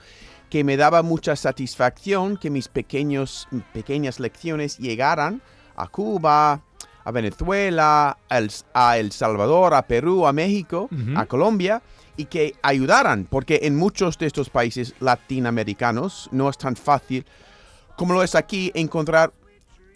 que 0.49 0.63
me 0.63 0.77
daba 0.77 1.01
mucha 1.03 1.35
satisfacción 1.35 2.37
que 2.37 2.49
mis 2.49 2.67
pequeños, 2.67 3.47
pequeñas 3.73 4.19
lecciones 4.19 4.77
llegaran 4.77 5.41
a 5.75 5.87
Cuba, 5.87 6.61
a 7.03 7.11
Venezuela, 7.11 8.17
a 8.73 8.97
El, 8.97 9.11
Salvador, 9.11 9.73
a 9.73 9.83
Perú, 9.83 10.25
a 10.25 10.33
México, 10.33 10.89
a 11.15 11.25
Colombia, 11.25 11.81
y 12.17 12.25
que 12.25 12.55
ayudaran, 12.61 13.27
porque 13.29 13.61
en 13.63 13.75
muchos 13.75 14.17
de 14.17 14.25
estos 14.25 14.49
países 14.49 14.95
latinoamericanos 14.99 16.29
no 16.31 16.49
es 16.49 16.57
tan 16.57 16.75
fácil 16.75 17.25
como 17.95 18.13
lo 18.13 18.23
es 18.23 18.35
aquí 18.35 18.71
encontrar 18.73 19.33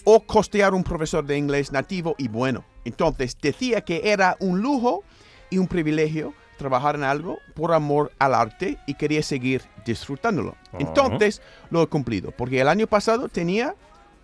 o 0.03 0.21
costear 0.21 0.73
un 0.73 0.83
profesor 0.83 1.25
de 1.25 1.37
inglés 1.37 1.71
nativo 1.71 2.15
y 2.17 2.27
bueno. 2.27 2.63
Entonces 2.85 3.37
decía 3.41 3.81
que 3.81 4.11
era 4.11 4.37
un 4.39 4.61
lujo 4.61 5.03
y 5.49 5.57
un 5.57 5.67
privilegio 5.67 6.33
trabajar 6.57 6.95
en 6.95 7.03
algo 7.03 7.39
por 7.55 7.73
amor 7.73 8.11
al 8.19 8.33
arte 8.33 8.77
y 8.85 8.93
quería 8.93 9.23
seguir 9.23 9.63
disfrutándolo. 9.85 10.55
Oh. 10.71 10.77
Entonces 10.79 11.41
lo 11.69 11.81
he 11.81 11.87
cumplido, 11.87 12.31
porque 12.31 12.61
el 12.61 12.67
año 12.67 12.87
pasado 12.87 13.29
tenía 13.29 13.75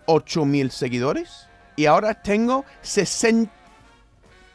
8.000 0.06 0.70
seguidores 0.70 1.46
y 1.76 1.86
ahora 1.86 2.14
tengo 2.22 2.64
60 2.82 3.52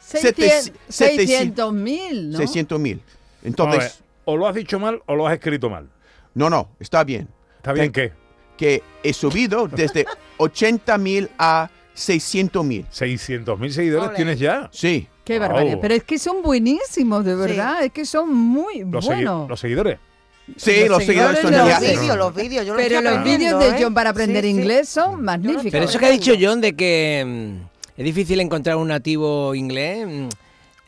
Sete- 0.00 0.72
600 0.88 1.72
mil, 1.72 2.30
¿no? 2.32 2.38
600 2.38 2.78
mil. 2.80 2.96
Ver, 2.96 3.04
Entonces, 3.44 4.02
o 4.24 4.36
lo 4.36 4.46
has 4.46 4.54
dicho 4.54 4.78
mal 4.78 5.00
o 5.06 5.14
lo 5.14 5.26
has 5.26 5.34
escrito 5.34 5.70
mal. 5.70 5.88
no, 6.34 6.50
no, 6.50 6.70
está 6.80 7.04
bien. 7.04 7.28
¿Está 7.56 7.72
bien 7.72 7.92
qué? 7.92 8.12
Que 8.56 8.82
he 9.02 9.12
subido 9.12 9.68
desde 9.68 10.04
80 10.38 10.98
mil 10.98 11.30
a 11.38 11.70
600 11.94 12.64
mil. 12.64 12.84
600.000 12.86 13.70
seguidores 13.70 14.08
Ole. 14.08 14.16
tienes 14.16 14.38
ya. 14.38 14.68
Sí, 14.72 15.08
Qué 15.24 15.38
Wow. 15.38 15.48
barbaridad. 15.48 15.78
Pero 15.80 15.94
es 15.94 16.02
que 16.02 16.18
son 16.18 16.42
buenísimos, 16.42 17.24
de 17.24 17.36
verdad. 17.36 17.84
Es 17.84 17.92
que 17.92 18.04
son 18.04 18.34
muy 18.34 18.80
Los, 18.80 19.04
segui- 19.04 19.14
buenos. 19.14 19.48
los 19.48 19.60
seguidores. 19.60 19.98
Sí, 20.56 20.80
Los 20.80 20.88
los 20.90 21.04
seguidores 21.04 21.40
seguidores 21.40 21.40
son 21.40 21.52
Los 21.52 21.80
vídeos, 21.80 22.16
los 22.16 22.34
vídeos. 22.34 22.66
Yo 22.66 22.76
Pero 22.76 23.00
los 23.00 23.24
vídeos 23.24 23.60
de 23.60 23.68
¿eh? 23.70 23.76
John 23.80 23.94
para 23.94 24.10
aprender 24.10 24.44
Sí, 24.44 24.50
inglés 24.50 24.88
son 24.88 25.22
magníficos. 25.22 25.70
Pero 25.70 25.84
eso 25.84 25.98
que 25.98 26.06
ha 26.06 26.10
dicho 26.10 26.32
John 26.40 26.60
de 26.60 26.74
que 26.74 27.24
mm, 27.56 28.00
es 28.00 28.04
difícil 28.04 28.40
encontrar 28.40 28.76
un 28.76 28.88
nativo 28.88 29.54
inglés. 29.54 30.06
mm, 30.06 30.28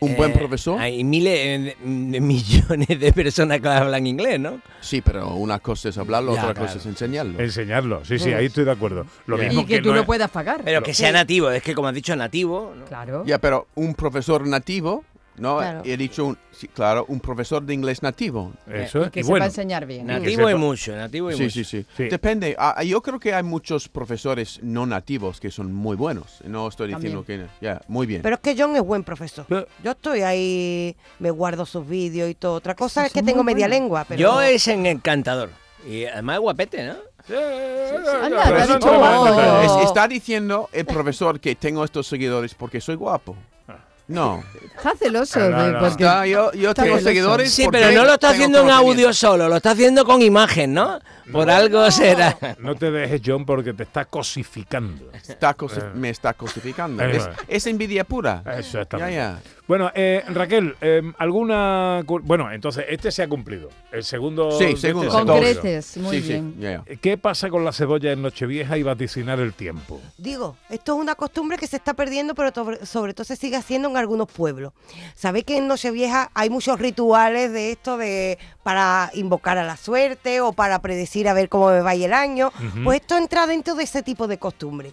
Un 0.00 0.16
buen 0.16 0.32
profesor. 0.34 0.78
Hay 0.80 1.02
miles, 1.04 1.74
eh, 1.74 1.76
millones 1.84 3.00
de 3.00 3.12
personas 3.12 3.60
que 3.60 3.68
hablan 3.68 4.06
inglés, 4.06 4.38
¿no? 4.38 4.60
Sí, 4.80 5.00
pero 5.00 5.34
una 5.34 5.58
cosa 5.60 5.88
es 5.88 5.96
hablarlo, 5.98 6.34
Ya, 6.34 6.42
otra 6.42 6.54
claro. 6.54 6.66
cosa 6.66 6.78
es 6.78 6.86
enseñarlo. 6.86 7.40
Enseñarlo. 7.40 8.04
Sí, 8.04 8.18
sí, 8.18 8.32
ahí 8.32 8.46
estoy 8.46 8.64
de 8.64 8.72
acuerdo. 8.72 9.06
Lo 9.26 9.38
mismo 9.38 9.62
y 9.62 9.64
que, 9.64 9.80
tú 9.80 9.88
no 9.90 9.94
lo 9.94 10.00
es- 10.00 10.06
puedas 10.06 10.30
pagar. 10.30 10.60
Pero 10.64 10.82
que 10.82 10.92
sea 10.92 11.10
nativo, 11.12 11.50
es 11.50 11.62
que 11.62 11.74
como 11.74 11.88
has 11.88 11.94
dicho, 11.94 12.14
nativo. 12.16 12.74
¿no? 12.76 12.84
Claro. 12.84 13.24
Ya, 13.24 13.38
pero 13.38 13.66
un 13.76 13.94
profesor 13.94 14.46
nativo, 14.46 15.04
¿no? 15.36 15.58
Claro. 15.58 15.82
He 15.84 15.96
dicho, 15.96 16.26
un, 16.26 16.38
sí, 16.52 16.68
claro, 16.68 17.04
un 17.08 17.20
profesor 17.20 17.62
de 17.62 17.74
inglés 17.74 18.02
nativo. 18.02 18.52
Eso 18.66 19.00
y 19.00 19.02
es. 19.04 19.10
que 19.10 19.20
y 19.20 19.22
sepa 19.22 19.30
bueno, 19.32 19.46
enseñar 19.46 19.86
bien. 19.86 20.06
Nativo 20.06 20.48
y 20.50 20.54
mucho, 20.54 20.94
nativo 20.96 21.30
y 21.30 21.36
Sí, 21.36 21.42
mucho. 21.44 21.54
sí, 21.54 21.64
sí, 21.64 21.86
Sí. 21.96 22.04
Depende. 22.08 22.54
Ah, 22.58 22.82
yo 22.84 23.02
creo 23.02 23.18
que 23.18 23.34
hay 23.34 23.42
muchos 23.42 23.88
profesores 23.88 24.60
no 24.62 24.86
nativos 24.86 25.40
que 25.40 25.50
son 25.50 25.72
muy 25.74 25.96
buenos. 25.96 26.40
No 26.44 26.68
estoy 26.68 26.94
diciendo 26.94 27.24
que... 27.24 27.46
Ya, 27.60 27.80
muy 27.88 28.06
bien. 28.06 28.22
Pero 28.22 28.36
es 28.36 28.40
que 28.40 28.54
John 28.58 28.74
es 28.76 28.82
buen 28.82 29.04
profesor. 29.04 29.46
Eh. 29.50 29.66
Yo 29.82 29.90
estoy 29.92 30.22
ahí, 30.22 30.96
me 31.18 31.30
guardo 31.30 31.66
sus 31.66 31.86
vídeos 31.88 32.28
y 32.30 32.34
todo. 32.34 32.54
Otra 32.54 32.74
cosa 32.74 33.06
es 33.06 33.12
que 33.12 33.22
tengo 33.22 33.42
media 33.44 33.68
lengua, 33.68 34.04
pero... 34.08 34.20
Yo 34.20 34.40
es 34.40 34.66
en 34.68 34.86
encantador. 34.86 35.50
Y 35.88 36.04
además 36.06 36.36
es 36.36 36.40
guapete, 36.40 36.86
¿no? 36.86 36.94
Eso 37.26 39.80
Es- 39.80 39.86
está 39.86 40.08
diciendo 40.08 40.68
el 40.72 40.84
profesor 40.86 41.40
que 41.40 41.54
tengo 41.54 41.84
estos 41.84 42.06
seguidores 42.06 42.54
porque 42.54 42.80
soy 42.80 42.94
guapo. 42.96 43.36
No, 44.06 44.44
Está 44.76 44.94
celoso. 44.96 45.38
No, 45.40 45.48
no, 45.50 45.66
no. 45.72 45.78
porque- 45.78 46.04
Está, 46.04 46.26
yo, 46.26 46.52
yo 46.52 46.70
Está 46.70 46.82
tengo 46.82 46.96
celoso. 46.96 47.08
seguidores. 47.08 47.52
Sí, 47.54 47.66
pero 47.72 47.90
no 47.92 48.04
lo 48.04 48.14
está 48.14 48.30
haciendo 48.30 48.60
en 48.60 48.70
audio 48.70 49.12
solo, 49.14 49.48
lo 49.48 49.56
está 49.56 49.70
haciendo 49.70 50.04
con 50.04 50.20
imagen, 50.20 50.74
¿no? 50.74 50.98
Por 51.32 51.48
algo 51.50 51.90
será. 51.90 52.36
No 52.58 52.74
te 52.74 52.90
dejes, 52.90 53.22
John, 53.24 53.46
porque 53.46 53.72
te 53.72 53.84
está 53.84 54.04
cosificando. 54.04 55.10
Está 55.12 55.56
cosi- 55.56 55.78
Eh. 55.80 55.90
me 55.94 56.10
está 56.10 56.34
cosificando. 56.34 57.02
Eh, 57.02 57.16
Es, 57.16 57.28
es 57.48 57.66
envidia 57.66 58.04
pura. 58.04 58.42
Exactamente. 58.58 59.14
Ya, 59.14 59.32
ya. 59.36 59.42
Bueno, 59.66 59.90
eh, 59.94 60.22
Raquel, 60.28 60.76
eh, 60.80 61.00
¿alguna...? 61.18 62.02
Bueno, 62.22 62.52
entonces, 62.52 62.84
este 62.88 63.10
se 63.10 63.22
ha 63.22 63.28
cumplido. 63.28 63.70
El 63.90 64.04
segundo... 64.04 64.50
Sí, 64.50 64.64
este 64.64 64.88
segundo, 64.88 65.10
se 65.10 65.16
ha 65.16 65.24
Con 65.24 65.38
creces, 65.38 65.96
muy 65.96 66.20
sí, 66.20 66.28
bien. 66.28 66.84
sí. 66.86 66.96
¿Qué 66.98 67.16
pasa 67.16 67.48
con 67.48 67.64
la 67.64 67.72
cebolla 67.72 68.12
en 68.12 68.20
Nochevieja 68.20 68.76
y 68.76 68.82
vaticinar 68.82 69.40
el 69.40 69.54
tiempo? 69.54 70.00
Digo, 70.18 70.56
esto 70.68 70.94
es 70.94 71.00
una 71.00 71.14
costumbre 71.14 71.56
que 71.56 71.66
se 71.66 71.76
está 71.76 71.94
perdiendo, 71.94 72.34
pero 72.34 72.52
sobre, 72.84 73.14
todo 73.14 73.24
se 73.24 73.36
sigue 73.36 73.56
haciendo 73.56 73.88
en 73.88 73.96
algunos 73.96 74.30
pueblos. 74.30 74.74
Sabéis 75.14 75.44
que 75.46 75.56
en 75.56 75.66
Nochevieja 75.66 76.30
hay 76.34 76.50
muchos 76.50 76.78
rituales 76.78 77.50
de 77.52 77.72
esto 77.72 77.96
de 77.96 78.38
para 78.62 79.10
invocar 79.14 79.58
a 79.58 79.64
la 79.64 79.76
suerte 79.76 80.40
o 80.40 80.52
para 80.52 80.80
predecir 80.80 81.28
a 81.28 81.34
ver 81.34 81.48
cómo 81.48 81.68
me 81.68 81.80
va 81.80 81.90
a 81.90 81.94
ir 81.94 82.04
el 82.04 82.14
año. 82.14 82.52
Pues 82.82 83.00
esto 83.00 83.16
entra 83.16 83.46
dentro 83.46 83.74
de 83.74 83.84
ese 83.84 84.02
tipo 84.02 84.26
de 84.26 84.38
costumbre. 84.38 84.92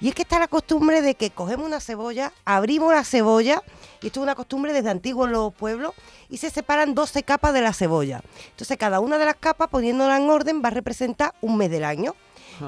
Y 0.00 0.08
es 0.08 0.14
que 0.14 0.22
está 0.22 0.38
la 0.38 0.48
costumbre 0.48 1.02
de 1.02 1.14
que 1.14 1.30
cogemos 1.30 1.66
una 1.66 1.80
cebolla, 1.80 2.32
abrimos 2.44 2.92
la 2.92 3.04
cebolla, 3.04 3.62
y 4.02 4.08
esto 4.08 4.20
es 4.20 4.22
una 4.22 4.34
costumbre 4.34 4.72
desde 4.72 4.90
antiguo 4.90 5.26
en 5.26 5.32
los 5.32 5.54
pueblos, 5.54 5.94
y 6.28 6.38
se 6.38 6.50
separan 6.50 6.94
12 6.94 7.22
capas 7.22 7.54
de 7.54 7.60
la 7.60 7.72
cebolla. 7.72 8.22
Entonces 8.50 8.76
cada 8.76 9.00
una 9.00 9.18
de 9.18 9.24
las 9.24 9.36
capas, 9.36 9.68
poniéndola 9.68 10.16
en 10.16 10.28
orden, 10.28 10.62
va 10.62 10.68
a 10.68 10.72
representar 10.72 11.34
un 11.40 11.56
mes 11.56 11.70
del 11.70 11.84
año. 11.84 12.14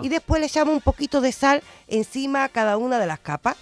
Y 0.02 0.08
después 0.08 0.40
le 0.40 0.46
echamos 0.46 0.74
un 0.74 0.80
poquito 0.80 1.20
de 1.20 1.30
sal 1.30 1.62
encima 1.86 2.42
a 2.42 2.48
cada 2.48 2.78
una 2.78 2.98
de 2.98 3.06
las 3.06 3.20
capas. 3.20 3.56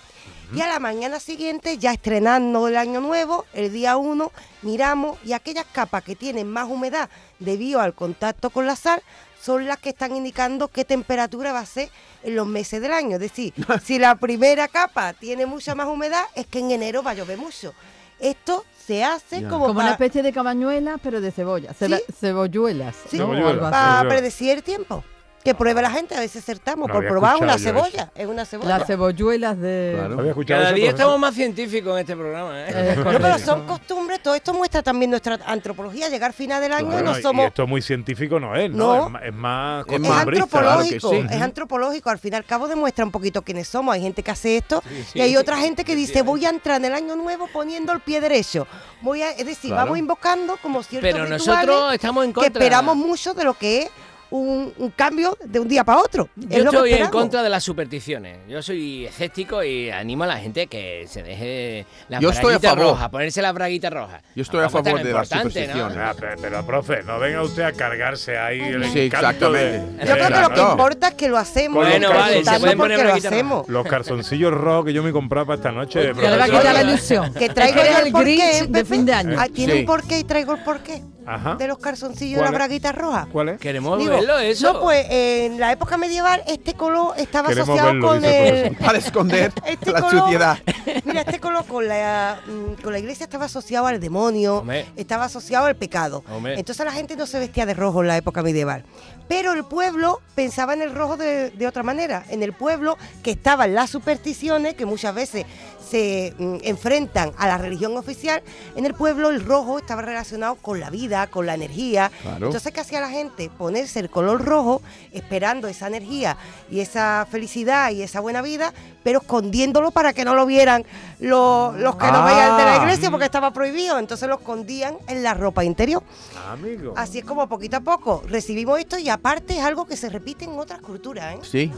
Y 0.54 0.60
a 0.60 0.66
la 0.66 0.78
mañana 0.78 1.18
siguiente, 1.18 1.78
ya 1.78 1.92
estrenando 1.92 2.68
el 2.68 2.76
año 2.76 3.00
nuevo, 3.00 3.46
el 3.54 3.72
día 3.72 3.96
1, 3.96 4.30
miramos 4.62 5.18
y 5.24 5.32
aquellas 5.32 5.64
capas 5.64 6.04
que 6.04 6.14
tienen 6.14 6.48
más 6.48 6.68
humedad 6.68 7.08
debido 7.38 7.80
al 7.80 7.94
contacto 7.94 8.50
con 8.50 8.66
la 8.66 8.76
sal 8.76 9.02
son 9.42 9.66
las 9.66 9.78
que 9.78 9.88
están 9.90 10.14
indicando 10.14 10.68
qué 10.68 10.84
temperatura 10.84 11.52
va 11.52 11.60
a 11.60 11.66
ser 11.66 11.88
en 12.22 12.36
los 12.36 12.46
meses 12.46 12.80
del 12.80 12.92
año. 12.92 13.16
Es 13.16 13.20
decir, 13.20 13.52
si 13.84 13.98
la 13.98 14.14
primera 14.14 14.68
capa 14.68 15.12
tiene 15.14 15.46
mucha 15.46 15.74
más 15.74 15.88
humedad, 15.88 16.24
es 16.34 16.46
que 16.46 16.60
en 16.60 16.70
enero 16.70 17.02
va 17.02 17.10
a 17.10 17.14
llover 17.14 17.38
mucho. 17.38 17.74
Esto 18.20 18.64
se 18.86 19.02
hace 19.02 19.40
Ya. 19.40 19.48
como, 19.48 19.66
Como 19.66 19.80
una 19.80 19.82
para, 19.82 19.92
especie 19.92 20.22
de 20.22 20.32
cabañuelas, 20.32 21.00
pero 21.02 21.20
de 21.20 21.32
cebolla. 21.32 21.72
Sí. 21.74 21.86
cebolluelas. 22.20 22.94
Sí. 23.10 23.18
para 23.18 24.08
predecir 24.08 24.50
el 24.50 24.62
tiempo. 24.62 25.02
Que 25.44 25.54
pruebe 25.56 25.82
la 25.82 25.90
gente, 25.90 26.14
a 26.14 26.20
veces 26.20 26.40
acertamos 26.42 26.86
No 26.86 26.94
por 26.94 27.04
probar 27.06 27.36
una 27.38 27.58
cebolla. 27.58 28.12
Es 28.14 28.26
una 28.28 28.44
cebolla. 28.44 28.78
Las 28.78 28.86
cebolluelas 28.86 29.58
de... 29.58 29.92
Claro. 29.98 30.18
¿Había 30.20 30.30
escuchado 30.30 30.60
Cada 30.60 30.68
eso, 30.70 30.76
día 30.76 30.84
profesor? 30.84 31.00
estamos 31.00 31.18
más 31.20 31.34
científicos 31.34 31.92
en 31.94 31.98
este 31.98 32.14
programa, 32.16 32.60
¿eh? 32.60 32.66
Eh, 32.70 32.94
No, 33.04 33.18
pero 33.18 33.38
son 33.40 33.66
costumbres, 33.66 34.22
todo 34.22 34.36
esto 34.36 34.54
muestra 34.54 34.82
también 34.84 35.10
nuestra 35.10 35.40
antropología. 35.46 36.08
Llegar 36.08 36.32
final 36.32 36.60
del 36.62 36.72
año 36.72 36.86
Bueno, 36.86 37.12
no 37.12 37.18
y 37.18 37.22
somos. 37.22 37.46
esto 37.46 37.66
muy 37.66 37.82
científico 37.82 38.38
no 38.38 38.54
es, 38.54 38.70
¿no? 38.70 39.08
No. 39.10 39.18
Es, 39.18 39.24
es 39.26 39.34
más 39.34 39.84
Es 39.88 39.92
Es 39.94 40.00
claro 40.00 40.30
que 40.30 40.38
antropológico, 40.38 41.10
sí. 41.10 41.16
es 41.28 41.42
antropológico. 41.42 42.10
Al 42.10 42.18
fin 42.20 42.32
y 42.34 42.36
al 42.36 42.44
cabo 42.44 42.68
demuestra 42.68 43.04
un 43.04 43.10
poquito 43.10 43.42
quiénes 43.42 43.66
somos. 43.66 43.94
Hay 43.94 44.02
gente 44.02 44.22
que 44.22 44.30
hace 44.30 44.56
esto 44.58 44.80
sí, 44.88 45.18
y 45.18 45.20
hay 45.22 45.30
sí, 45.30 45.36
otra 45.36 45.56
gente 45.58 45.84
que 45.84 45.96
dice 45.96 46.22
voy 46.22 46.46
a 46.46 46.50
entrar 46.50 46.76
en 46.76 46.84
el 46.84 46.94
año 46.94 47.16
nuevo 47.16 47.48
poniendo 47.52 47.92
el 47.92 47.98
pie 48.00 48.20
derecho. 48.20 48.68
Voy 49.00 49.22
a, 49.22 49.30
es 49.32 49.44
decir, 49.44 49.70
Claro. 49.70 49.86
vamos 49.86 49.98
invocando 49.98 50.56
como 50.62 50.84
ciertos 50.84 51.10
Pero 51.10 51.26
nosotros 51.26 51.94
estamos 51.94 52.24
en 52.24 52.30
que 52.30 52.34
contra. 52.34 52.48
esperamos 52.52 52.94
mucho 52.96 53.34
de 53.34 53.42
lo 53.42 53.54
que 53.54 53.82
es 53.82 53.90
un, 54.32 54.72
un 54.78 54.90
cambio 54.90 55.36
de 55.44 55.60
un 55.60 55.68
día 55.68 55.84
para 55.84 56.00
otro. 56.00 56.28
Yo 56.36 56.48
es 56.48 56.48
que 56.56 56.58
estoy 56.64 56.92
en 56.94 57.08
contra 57.08 57.42
de 57.42 57.48
las 57.48 57.62
supersticiones. 57.62 58.38
Yo 58.48 58.62
soy 58.62 59.06
escéptico 59.06 59.62
y 59.62 59.90
animo 59.90 60.24
a 60.24 60.26
la 60.26 60.38
gente 60.38 60.66
que 60.66 61.04
se 61.08 61.22
deje 61.22 61.86
la 62.08 62.18
Yo 62.18 62.30
estoy 62.30 62.54
a 62.54 62.58
braguita 62.58 62.68
favor. 62.70 62.84
roja, 62.94 63.10
ponerse 63.10 63.42
la 63.42 63.52
braguita 63.52 63.90
roja. 63.90 64.22
Yo 64.34 64.42
estoy 64.42 64.60
a 64.60 64.66
es 64.66 64.72
favor 64.72 64.84
de 65.02 65.12
las 65.12 65.30
importante, 65.30 65.44
¿no? 65.44 65.50
supersticiones. 65.50 65.98
Ah, 65.98 66.14
pero, 66.18 66.32
pero, 66.40 66.66
profe, 66.66 67.02
no 67.02 67.18
venga 67.18 67.42
usted 67.42 67.62
a 67.62 67.72
cargarse 67.72 68.38
ahí 68.38 68.60
el 68.60 68.84
Sí, 68.90 69.00
encanto 69.06 69.52
de- 69.52 69.76
exactamente. 69.76 70.06
Yo 70.06 70.14
creo 70.14 70.28
que 70.28 70.40
lo 70.40 70.50
que 70.54 70.60
importa 70.72 71.08
es 71.08 71.14
que 71.14 71.28
lo 71.28 71.38
hacemos. 71.38 71.84
Bueno, 71.86 72.08
vale, 72.10 72.44
se 72.44 72.58
pueden 72.60 72.78
poner 72.78 73.04
lo 73.06 73.14
hacemos. 73.14 73.68
Los 73.68 73.86
calzoncillos 73.86 74.52
rojos 74.52 74.86
que 74.86 74.92
yo 74.94 75.02
me 75.02 75.12
compraba 75.12 75.46
para 75.46 75.56
esta 75.56 75.72
noche. 75.72 76.12
Ya 76.22 76.30
le 76.30 76.36
va 76.38 76.44
a 76.44 76.48
quitar 76.48 76.74
la 76.74 76.82
ilusión. 76.82 77.34
Que 77.34 77.48
traigo 77.50 77.80
que 77.82 77.90
yo 77.90 77.98
el 77.98 78.06
el 78.06 78.12
porqué, 78.12 78.34
Grinch 78.58 78.70
de 78.70 78.84
fin 78.86 79.04
de 79.04 79.12
año. 79.12 79.36
Ah, 79.38 79.46
Tiene 79.52 79.80
un 79.80 79.84
porqué 79.84 80.18
y 80.20 80.24
traigo 80.24 80.54
el 80.54 80.62
porqué 80.62 81.02
Ajá. 81.26 81.54
de 81.56 81.66
los 81.68 81.78
calzoncillos 81.78 82.36
de 82.38 82.42
¿Cuál 82.42 82.52
la 82.52 82.58
braguita 82.58 82.92
roja. 82.92 83.28
¿Cuál 83.30 83.48
es? 83.50 83.60
Queremos 83.60 83.98
Digo, 83.98 84.12
verlo 84.12 84.38
eso. 84.38 84.72
No, 84.72 84.80
pues 84.80 85.06
en 85.10 85.58
la 85.60 85.72
época 85.72 85.96
medieval 85.96 86.42
este 86.46 86.74
color 86.74 87.14
estaba 87.16 87.48
Queremos 87.48 87.68
asociado 87.68 87.92
verlo, 87.92 88.06
con 88.08 88.24
el. 88.24 88.76
Para 88.80 88.98
esconder 88.98 89.52
Este 89.66 89.92
la 89.92 90.00
color- 90.02 90.20
suciedad. 90.24 90.58
Mira, 91.04 91.20
este 91.22 91.38
color 91.40 91.64
con 91.66 91.86
la, 91.86 92.40
mm, 92.46 92.82
con 92.82 92.92
la 92.92 92.98
iglesia 92.98 93.24
estaba 93.24 93.44
asociado 93.46 93.86
al 93.86 94.00
demonio, 94.00 94.58
Hombre. 94.58 94.86
estaba 94.96 95.24
asociado 95.26 95.66
al 95.66 95.76
pecado. 95.76 96.24
Hombre. 96.30 96.58
Entonces 96.58 96.84
la 96.84 96.92
gente 96.92 97.16
no 97.16 97.26
se 97.26 97.38
vestía 97.38 97.66
de 97.66 97.74
rojo 97.74 98.02
en 98.02 98.08
la 98.08 98.16
época 98.16 98.42
medieval. 98.42 98.84
Pero 99.28 99.52
el 99.52 99.64
pueblo 99.64 100.20
pensaba 100.34 100.74
en 100.74 100.82
el 100.82 100.94
rojo 100.94 101.16
de, 101.16 101.50
de 101.50 101.66
otra 101.66 101.82
manera. 101.82 102.24
En 102.28 102.42
el 102.42 102.52
pueblo 102.52 102.98
que 103.22 103.30
estaban 103.30 103.74
las 103.74 103.88
supersticiones, 103.90 104.74
que 104.74 104.84
muchas 104.84 105.14
veces 105.14 105.46
se 105.88 106.34
mm, 106.38 106.56
enfrentan 106.62 107.32
a 107.38 107.46
la 107.46 107.58
religión 107.58 107.96
oficial, 107.96 108.42
en 108.76 108.84
el 108.86 108.94
pueblo 108.94 109.30
el 109.30 109.44
rojo 109.44 109.78
estaba 109.78 110.02
relacionado 110.02 110.56
con 110.56 110.80
la 110.80 110.90
vida, 110.90 111.11
con 111.30 111.46
la 111.46 111.54
energía. 111.54 112.10
Claro. 112.22 112.46
Entonces, 112.46 112.72
¿qué 112.72 112.80
hacía 112.80 113.00
la 113.00 113.08
gente? 113.08 113.50
Ponerse 113.56 114.00
el 114.00 114.10
color 114.10 114.44
rojo, 114.44 114.80
esperando 115.12 115.68
esa 115.68 115.86
energía 115.86 116.36
y 116.70 116.80
esa 116.80 117.26
felicidad 117.30 117.90
y 117.90 118.02
esa 118.02 118.20
buena 118.20 118.42
vida, 118.42 118.72
pero 119.04 119.20
escondiéndolo 119.20 119.90
para 119.90 120.12
que 120.12 120.24
no 120.24 120.34
lo 120.34 120.46
vieran 120.46 120.84
los, 121.20 121.74
los 121.76 121.96
que 121.96 122.06
no 122.10 122.24
veían 122.24 122.56
de 122.56 122.64
la 122.64 122.74
Ah. 122.74 122.82
iglesia 122.82 123.10
porque 123.10 123.26
estaba 123.26 123.52
prohibido. 123.52 123.98
Entonces 123.98 124.28
lo 124.28 124.36
escondían 124.36 124.96
en 125.06 125.22
la 125.22 125.34
ropa 125.34 125.62
interior. 125.64 126.02
Amigo. 126.50 126.94
Así 126.96 127.18
es 127.18 127.24
como 127.24 127.48
poquito 127.48 127.76
a 127.76 127.80
poco 127.80 128.22
recibimos 128.26 128.78
esto 128.78 128.98
y 128.98 129.08
aparte 129.08 129.58
es 129.58 129.64
algo 129.64 129.86
que 129.86 129.96
se 129.96 130.08
repite 130.08 130.44
en 130.44 130.58
otras 130.58 130.80
culturas. 130.80 131.34
¿eh? 131.34 131.38
Sí. 131.42 131.72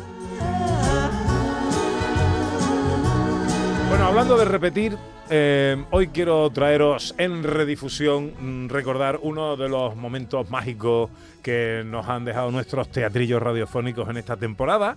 Bueno, 3.94 4.08
hablando 4.08 4.36
de 4.36 4.44
repetir, 4.44 4.98
eh, 5.30 5.76
hoy 5.92 6.08
quiero 6.08 6.50
traeros 6.50 7.14
en 7.16 7.44
redifusión, 7.44 8.32
mm, 8.40 8.68
recordar 8.68 9.20
uno 9.22 9.56
de 9.56 9.68
los 9.68 9.94
momentos 9.94 10.50
mágicos 10.50 11.10
que 11.44 11.84
nos 11.86 12.08
han 12.08 12.24
dejado 12.24 12.50
nuestros 12.50 12.88
teatrillos 12.88 13.40
radiofónicos 13.40 14.08
en 14.08 14.16
esta 14.16 14.36
temporada. 14.36 14.96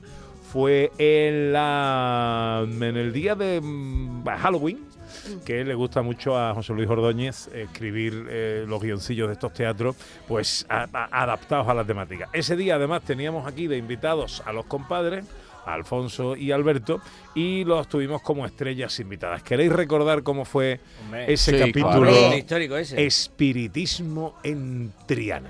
Fue 0.52 0.92
en, 0.98 1.54
la, 1.54 2.66
en 2.68 2.98
el 2.98 3.14
día 3.14 3.36
de 3.36 3.62
mm, 3.62 4.26
Halloween, 4.26 4.80
que 5.46 5.64
le 5.64 5.76
gusta 5.76 6.02
mucho 6.02 6.36
a 6.36 6.56
José 6.56 6.74
Luis 6.74 6.90
Ordóñez 6.90 7.50
escribir 7.54 8.26
eh, 8.32 8.66
los 8.68 8.82
guioncillos 8.82 9.28
de 9.28 9.34
estos 9.34 9.54
teatros, 9.54 9.96
pues 10.28 10.66
a- 10.70 10.88
a- 10.92 11.22
adaptados 11.22 11.68
a 11.68 11.76
la 11.76 11.84
temática. 11.86 12.30
Ese 12.34 12.56
día 12.56 12.76
además 12.78 13.04
teníamos 13.04 13.46
aquí 13.46 13.68
de 13.68 13.78
invitados 13.78 14.42
a 14.44 14.52
los 14.54 14.66
compadres, 14.66 15.24
Alfonso 15.68 16.36
y 16.36 16.52
Alberto, 16.52 17.02
y 17.36 17.64
los 17.66 17.88
tuvimos 17.88 18.22
como 18.22 18.46
estrellas 18.46 19.00
invitadas. 19.00 19.44
¿Queréis 19.44 19.72
recordar 19.72 20.24
cómo 20.24 20.46
fue 20.46 20.80
Hombre. 21.06 21.32
ese 21.34 21.52
Sí, 21.52 21.60
capítulo? 21.60 22.10
claro. 22.10 22.36
Histórico 22.38 22.78
ese. 22.78 23.06
Espiritismo 23.06 24.36
en 24.44 24.92
Triana. 25.06 25.50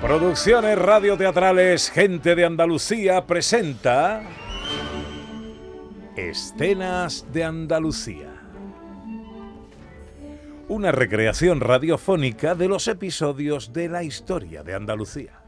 Producciones 0.00 0.78
radioteatrales 0.78 1.90
Gente 1.90 2.34
de 2.34 2.44
Andalucía 2.44 3.26
presenta 3.26 4.22
Escenas 6.16 7.26
de 7.32 7.44
Andalucía. 7.44 8.37
Una 10.68 10.92
recreación 10.92 11.60
radiofónica 11.60 12.54
de 12.54 12.68
los 12.68 12.88
episodios 12.88 13.72
de 13.72 13.88
la 13.88 14.02
historia 14.02 14.62
de 14.62 14.74
Andalucía. 14.74 15.40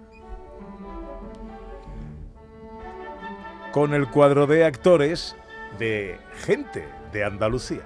Con 3.70 3.92
el 3.92 4.08
cuadro 4.08 4.46
de 4.46 4.64
actores 4.64 5.36
de 5.78 6.18
Gente 6.46 6.88
de 7.12 7.24
Andalucía. 7.24 7.84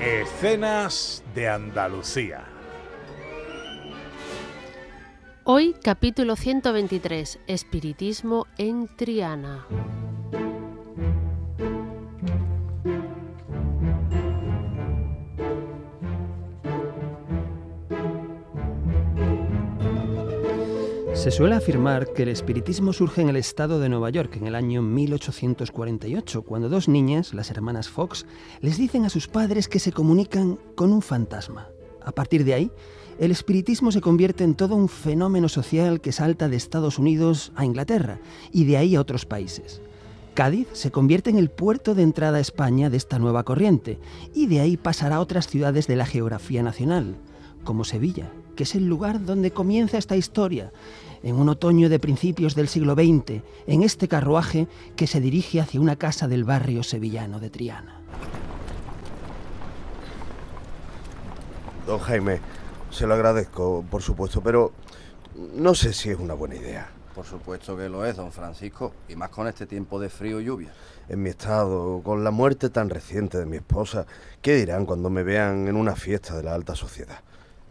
Escenas 0.00 1.22
de 1.34 1.50
Andalucía. 1.50 2.46
Hoy 5.44 5.74
capítulo 5.82 6.36
123, 6.36 7.40
Espiritismo 7.46 8.46
en 8.56 8.88
Triana. 8.96 9.66
Se 21.24 21.30
suele 21.30 21.54
afirmar 21.54 22.12
que 22.12 22.24
el 22.24 22.28
espiritismo 22.28 22.92
surge 22.92 23.22
en 23.22 23.30
el 23.30 23.36
estado 23.36 23.80
de 23.80 23.88
Nueva 23.88 24.10
York 24.10 24.36
en 24.36 24.46
el 24.46 24.54
año 24.54 24.82
1848, 24.82 26.42
cuando 26.42 26.68
dos 26.68 26.86
niñas, 26.86 27.32
las 27.32 27.50
hermanas 27.50 27.88
Fox, 27.88 28.26
les 28.60 28.76
dicen 28.76 29.06
a 29.06 29.08
sus 29.08 29.26
padres 29.26 29.66
que 29.66 29.78
se 29.78 29.90
comunican 29.90 30.58
con 30.74 30.92
un 30.92 31.00
fantasma. 31.00 31.70
A 32.04 32.12
partir 32.12 32.44
de 32.44 32.52
ahí, 32.52 32.70
el 33.18 33.30
espiritismo 33.30 33.90
se 33.90 34.02
convierte 34.02 34.44
en 34.44 34.54
todo 34.54 34.76
un 34.76 34.90
fenómeno 34.90 35.48
social 35.48 36.02
que 36.02 36.12
salta 36.12 36.50
de 36.50 36.56
Estados 36.56 36.98
Unidos 36.98 37.52
a 37.56 37.64
Inglaterra 37.64 38.20
y 38.52 38.66
de 38.66 38.76
ahí 38.76 38.94
a 38.94 39.00
otros 39.00 39.24
países. 39.24 39.80
Cádiz 40.34 40.68
se 40.74 40.90
convierte 40.90 41.30
en 41.30 41.38
el 41.38 41.48
puerto 41.48 41.94
de 41.94 42.02
entrada 42.02 42.36
a 42.36 42.42
España 42.42 42.90
de 42.90 42.98
esta 42.98 43.18
nueva 43.18 43.44
corriente 43.44 43.98
y 44.34 44.46
de 44.46 44.60
ahí 44.60 44.76
pasará 44.76 45.16
a 45.16 45.20
otras 45.20 45.46
ciudades 45.46 45.86
de 45.86 45.96
la 45.96 46.04
geografía 46.04 46.62
nacional, 46.62 47.16
como 47.64 47.84
Sevilla, 47.84 48.30
que 48.56 48.64
es 48.64 48.74
el 48.74 48.86
lugar 48.86 49.24
donde 49.24 49.52
comienza 49.52 49.96
esta 49.96 50.16
historia, 50.16 50.70
en 51.24 51.36
un 51.36 51.48
otoño 51.48 51.88
de 51.88 51.98
principios 51.98 52.54
del 52.54 52.68
siglo 52.68 52.94
XX, 52.94 53.42
en 53.66 53.82
este 53.82 54.06
carruaje 54.08 54.68
que 54.94 55.06
se 55.06 55.20
dirige 55.20 55.60
hacia 55.60 55.80
una 55.80 55.96
casa 55.96 56.28
del 56.28 56.44
barrio 56.44 56.82
sevillano 56.82 57.40
de 57.40 57.50
Triana. 57.50 58.00
Don 61.86 61.98
Jaime, 61.98 62.40
se 62.90 63.06
lo 63.06 63.14
agradezco, 63.14 63.84
por 63.90 64.02
supuesto, 64.02 64.42
pero 64.42 64.72
no 65.54 65.74
sé 65.74 65.92
si 65.92 66.10
es 66.10 66.18
una 66.18 66.34
buena 66.34 66.56
idea. 66.56 66.88
Por 67.14 67.24
supuesto 67.24 67.76
que 67.76 67.88
lo 67.88 68.04
es, 68.04 68.16
don 68.16 68.30
Francisco, 68.30 68.92
y 69.08 69.16
más 69.16 69.30
con 69.30 69.46
este 69.46 69.66
tiempo 69.66 69.98
de 70.00 70.10
frío 70.10 70.40
y 70.40 70.44
lluvia. 70.44 70.72
En 71.08 71.22
mi 71.22 71.30
estado, 71.30 72.02
con 72.02 72.22
la 72.22 72.30
muerte 72.30 72.70
tan 72.70 72.90
reciente 72.90 73.38
de 73.38 73.46
mi 73.46 73.56
esposa, 73.56 74.04
¿qué 74.42 74.56
dirán 74.56 74.84
cuando 74.84 75.10
me 75.10 75.22
vean 75.22 75.68
en 75.68 75.76
una 75.76 75.94
fiesta 75.94 76.36
de 76.36 76.42
la 76.42 76.54
alta 76.54 76.74
sociedad? 76.74 77.20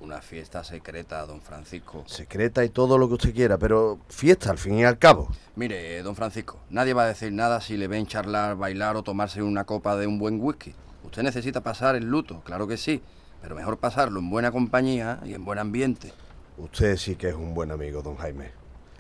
Una 0.04 0.20
fiesta 0.20 0.66
secreta, 0.66 1.26
don 1.26 1.40
Francisco. 1.40 2.04
Secreta 2.08 2.66
y 2.66 2.68
todo 2.68 2.98
lo 2.98 3.08
que 3.08 3.14
usted 3.14 3.34
quiera, 3.34 3.58
pero 3.58 4.00
fiesta 4.10 4.52
al 4.52 4.58
fin 4.58 4.78
y 4.78 4.84
al 4.84 4.98
cabo. 4.98 5.30
Mire, 5.56 6.04
don 6.04 6.14
Francisco, 6.14 6.60
nadie 6.70 6.94
va 6.94 7.04
a 7.04 7.08
decir 7.08 7.32
nada 7.32 7.62
si 7.62 7.78
le 7.78 7.88
ven 7.88 8.06
charlar, 8.06 8.58
bailar 8.58 8.98
o 8.98 9.04
tomarse 9.04 9.42
una 9.42 9.64
copa 9.64 9.96
de 9.96 10.06
un 10.06 10.20
buen 10.20 10.42
whisky. 10.42 10.76
Usted 11.06 11.24
necesita 11.24 11.62
pasar 11.62 11.96
el 11.96 12.04
luto, 12.04 12.42
claro 12.44 12.68
que 12.68 12.76
sí, 12.76 13.02
pero 13.42 13.56
mejor 13.56 13.78
pasarlo 13.78 14.20
en 14.20 14.30
buena 14.30 14.52
compañía 14.52 15.22
y 15.24 15.36
en 15.36 15.46
buen 15.46 15.58
ambiente. 15.58 16.12
Usted 16.58 16.98
sí 16.98 17.16
que 17.16 17.30
es 17.30 17.36
un 17.36 17.54
buen 17.54 17.72
amigo, 17.72 18.02
don 18.02 18.18
Jaime. 18.18 18.52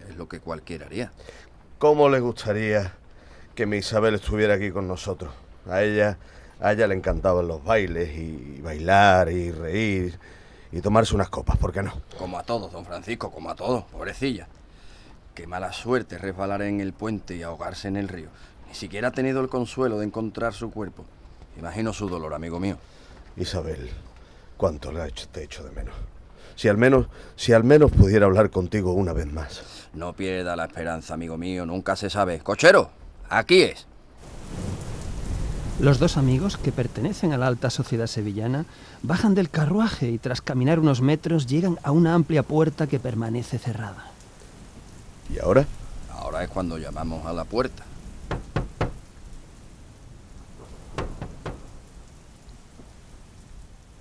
Es 0.08 0.16
lo 0.16 0.30
que 0.30 0.40
cualquiera 0.40 0.86
haría. 0.86 1.12
¿Cómo 1.80 2.08
le 2.08 2.22
gustaría 2.22 2.94
que 3.56 3.66
mi 3.66 3.76
Isabel 3.76 4.16
estuviera 4.16 4.54
aquí 4.54 4.72
con 4.72 4.88
nosotros? 4.88 5.34
A 5.70 5.84
ella, 5.84 6.18
a 6.62 6.72
ella 6.72 6.88
le 6.88 6.96
encantaban 6.96 7.46
los 7.46 7.62
bailes 7.62 8.18
y 8.18 8.62
bailar 8.62 9.30
y 9.30 9.52
reír 9.52 10.18
y 10.74 10.82
tomarse 10.82 11.14
unas 11.14 11.30
copas, 11.30 11.58
¿por 11.58 11.72
qué 11.72 11.84
no? 11.84 11.94
Como 12.18 12.38
a 12.38 12.44
todos, 12.44 12.72
don 12.72 12.84
Francisco, 12.84 13.32
como 13.32 13.52
a 13.52 13.56
todos, 13.56 13.84
pobrecilla. 13.86 14.48
Qué 15.36 15.46
mala 15.46 15.72
suerte 15.72 16.18
resbalar 16.18 16.64
en 16.64 16.82
el 16.82 16.94
puente 16.94 17.36
y 17.36 17.44
ahogarse 17.44 17.88
en 17.88 17.96
el 17.96 18.08
río. 18.08 18.30
Ni 18.68 18.74
siquiera 18.74 19.10
ha 19.10 19.12
tenido 19.12 19.40
el 19.42 19.50
consuelo 19.50 20.00
de 20.00 20.06
encontrar 20.06 20.54
su 20.54 20.72
cuerpo. 20.72 21.06
Imagino 21.60 21.94
su 21.94 22.10
dolor, 22.10 22.34
amigo 22.34 22.60
mío. 22.60 22.78
Isabel, 23.38 23.92
cuánto 24.58 24.92
le 24.92 25.02
ha 25.02 25.08
hecho, 25.08 25.28
te 25.28 25.44
echo 25.44 25.64
de 25.64 25.70
menos. 25.72 25.94
Si 26.56 26.68
al 26.68 26.78
menos, 26.78 27.06
si 27.36 27.54
al 27.54 27.64
menos 27.64 27.92
pudiera 27.92 28.26
hablar 28.26 28.50
contigo 28.50 28.94
una 28.94 29.14
vez 29.14 29.32
más. 29.32 29.90
No 29.94 30.14
pierda 30.14 30.56
la 30.56 30.66
esperanza, 30.66 31.14
amigo 31.14 31.38
mío, 31.38 31.68
nunca 31.68 31.96
se 31.96 32.10
sabe. 32.10 32.40
Cochero, 32.40 32.90
aquí 33.30 33.62
es. 33.62 33.86
Los 35.80 36.00
dos 36.00 36.18
amigos, 36.18 36.58
que 36.58 36.72
pertenecen 36.72 37.34
a 37.34 37.38
la 37.38 37.48
alta 37.48 37.70
sociedad 37.70 38.08
sevillana, 38.08 38.66
bajan 39.02 39.34
del 39.34 39.50
carruaje 39.50 40.10
y 40.10 40.18
tras 40.18 40.42
caminar 40.42 40.80
unos 40.80 41.02
metros 41.02 41.48
llegan 41.48 41.80
a 41.84 41.92
una 41.92 42.14
amplia 42.14 42.44
puerta 42.44 42.88
que 42.88 43.00
permanece 43.00 43.58
cerrada. 43.58 44.06
¿Y 45.34 45.40
ahora? 45.40 45.66
Ahora 46.12 46.44
es 46.44 46.50
cuando 46.50 46.78
llamamos 46.78 47.26
a 47.26 47.34
la 47.34 47.44
puerta. 47.44 47.84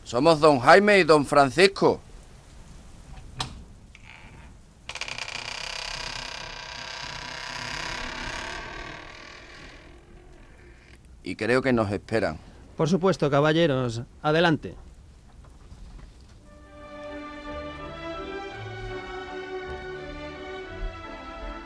Somos 0.05 0.41
don 0.41 0.61
Jaime 0.61 0.99
y 0.99 1.05
don 1.05 1.25
Francisco. 1.25 2.01
Y 11.25 11.37
creo 11.53 11.61
que 11.61 11.73
nos 11.75 11.93
esperan. 11.93 12.39
Por 12.79 12.89
supuesto, 12.89 13.31
caballeros. 13.31 14.01
Adelante. 14.23 14.75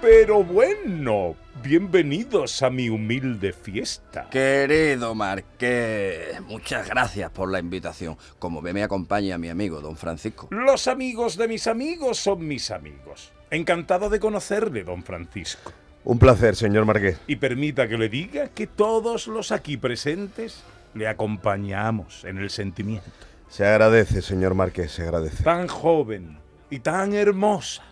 Pero 0.02 0.42
bueno, 0.42 1.36
bienvenidos 1.62 2.64
a 2.64 2.70
mi 2.70 2.88
humilde 2.88 3.52
fiesta. 3.52 4.28
Querido 4.28 5.14
Marqués, 5.14 6.40
muchas 6.42 6.88
gracias 6.88 7.30
por 7.30 7.48
la 7.52 7.60
invitación. 7.60 8.16
Como 8.40 8.60
ve, 8.60 8.72
me 8.72 8.82
acompaña 8.82 9.38
mi 9.38 9.50
amigo, 9.50 9.80
don 9.80 9.96
Francisco. 9.96 10.48
Los 10.50 10.88
amigos 10.88 11.36
de 11.36 11.46
mis 11.46 11.68
amigos 11.68 12.18
son 12.18 12.44
mis 12.44 12.72
amigos. 12.72 13.30
Encantado 13.50 14.10
de 14.10 14.18
conocerle, 14.18 14.82
don 14.82 15.04
Francisco. 15.04 15.72
Un 16.06 16.20
placer, 16.20 16.54
señor 16.54 16.84
Marqués. 16.84 17.18
Y 17.26 17.34
permita 17.34 17.88
que 17.88 17.98
le 17.98 18.08
diga 18.08 18.46
que 18.50 18.68
todos 18.68 19.26
los 19.26 19.50
aquí 19.50 19.76
presentes 19.76 20.62
le 20.94 21.08
acompañamos 21.08 22.24
en 22.24 22.38
el 22.38 22.48
sentimiento. 22.50 23.10
Se 23.48 23.66
agradece, 23.66 24.22
señor 24.22 24.54
Marqués, 24.54 24.92
se 24.92 25.02
agradece. 25.02 25.42
Tan 25.42 25.66
joven 25.66 26.38
y 26.70 26.78
tan 26.78 27.12
hermosa, 27.12 27.82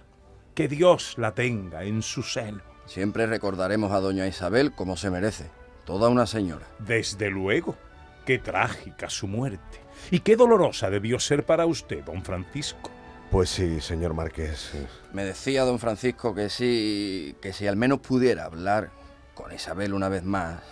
que 0.55 0.69
Dios 0.69 1.15
la 1.19 1.35
tenga 1.35 1.83
en 1.83 2.03
su 2.03 2.23
seno. 2.23 2.61
Siempre 2.87 3.27
recordaremos 3.27 3.91
a 3.91 3.99
doña 3.99 4.29
Isabel 4.29 4.71
como 4.77 4.97
se 4.97 5.11
merece, 5.11 5.51
toda 5.85 6.09
una 6.09 6.29
señora. 6.29 6.69
Desde 6.79 7.31
luego, 7.31 7.77
qué 8.25 8.39
trágica 8.39 9.11
su 9.11 9.27
muerte. 9.27 9.81
Y 10.13 10.21
qué 10.21 10.37
dolorosa 10.37 10.89
debió 10.89 11.19
ser 11.19 11.45
para 11.45 11.67
usted, 11.67 12.05
don 12.05 12.23
Francisco. 12.23 12.93
Pues 13.31 13.51
sí, 13.51 13.81
señor 13.81 14.15
Marqués. 14.15 14.73
Me 15.13 15.25
decía 15.25 15.65
don 15.65 15.79
Francisco 15.79 16.35
que 16.35 16.49
sí, 16.49 17.37
que 17.41 17.53
si 17.53 17.67
al 17.67 17.77
menos 17.77 18.01
pudiera 18.01 18.45
hablar 18.45 18.91
con 19.35 19.53
Isabel 19.53 19.93
una 19.93 20.09
vez 20.09 20.23
más. 20.25 20.63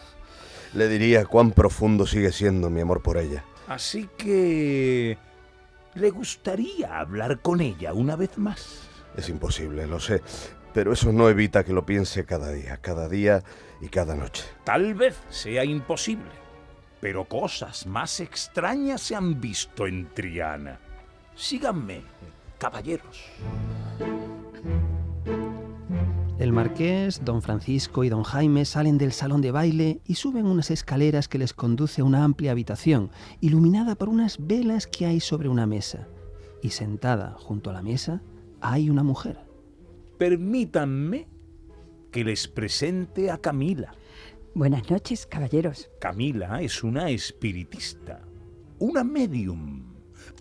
Le 0.75 0.89
diría 0.89 1.27
cuán 1.27 1.51
profundo 1.51 2.07
sigue 2.07 2.33
siendo 2.33 2.71
mi 2.71 2.81
amor 2.81 3.03
por 3.03 3.19
ella. 3.19 3.45
Así 3.69 4.09
que... 4.17 5.19
¿Le 5.95 6.11
gustaría 6.11 6.99
hablar 6.99 7.41
con 7.41 7.61
ella 7.61 7.93
una 7.93 8.17
vez 8.17 8.39
más? 8.39 8.89
Es 9.17 9.29
imposible, 9.29 9.87
lo 9.87 10.01
sé. 10.01 10.23
Pero 10.73 10.93
eso 10.93 11.13
no 11.13 11.29
evita 11.29 11.65
que 11.65 11.75
lo 11.75 11.85
piense 11.85 12.25
cada 12.25 12.51
día, 12.51 12.79
cada 12.79 13.09
día 13.09 13.43
y 13.83 13.89
cada 13.89 14.15
noche. 14.15 14.45
Tal 14.65 14.95
vez 14.95 15.19
sea 15.29 15.65
imposible. 15.65 16.31
Pero 17.01 17.25
cosas 17.25 17.87
más 17.87 18.21
extrañas 18.21 19.03
se 19.03 19.15
han 19.15 19.41
visto 19.41 19.87
en 19.87 20.09
Triana. 20.15 20.79
Síganme, 21.35 22.03
caballeros. 22.63 23.21
El 26.39 26.53
marqués, 26.53 27.25
don 27.25 27.43
Francisco 27.43 28.05
y 28.05 28.09
don 28.09 28.23
Jaime 28.23 28.65
salen 28.65 28.99
del 28.99 29.11
salón 29.11 29.41
de 29.41 29.51
baile 29.51 30.01
y 30.07 30.15
suben 30.15 30.47
unas 30.47 30.71
escaleras 30.71 31.27
que 31.27 31.39
les 31.39 31.55
conduce 31.55 32.03
a 32.03 32.05
una 32.05 32.23
amplia 32.23 32.53
habitación, 32.53 33.11
iluminada 33.41 33.97
por 33.97 34.09
unas 34.09 34.47
velas 34.47 34.87
que 34.87 35.07
hay 35.07 35.19
sobre 35.19 35.49
una 35.49 35.67
mesa. 35.67 36.07
Y 36.63 36.71
sentada 36.71 37.35
junto 37.37 37.71
a 37.71 37.73
la 37.73 37.83
mesa 37.83 38.23
hay 38.61 38.91
una 38.91 39.03
mujer. 39.03 39.41
Permítanme 40.19 41.27
que 42.13 42.23
les 42.23 42.47
presente 42.47 43.33
a 43.33 43.39
Camila. 43.39 43.93
Buenas 44.55 44.89
noches, 44.89 45.27
caballeros. 45.27 45.91
Camila 46.01 46.63
es 46.63 46.85
una 46.85 47.11
espiritista, 47.11 48.23
una 48.79 49.03
medium. 49.03 49.92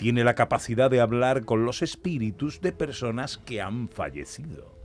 Tiene 0.01 0.23
la 0.23 0.33
capacidad 0.33 0.89
de 0.89 0.99
hablar 0.99 1.45
con 1.45 1.63
los 1.63 1.83
espíritus 1.83 2.59
de 2.59 2.71
personas 2.71 3.37
que 3.37 3.61
han 3.61 3.87
fallecido. 3.87 4.75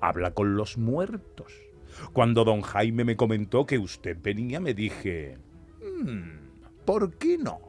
Habla 0.00 0.32
con 0.32 0.56
los 0.56 0.76
muertos. 0.76 1.52
Cuando 2.12 2.42
don 2.42 2.62
Jaime 2.62 3.04
me 3.04 3.16
comentó 3.16 3.64
que 3.64 3.78
usted 3.78 4.18
venía, 4.20 4.58
me 4.58 4.74
dije, 4.74 5.38
"Mm, 6.02 6.84
¿por 6.84 7.12
qué 7.12 7.38
no? 7.38 7.60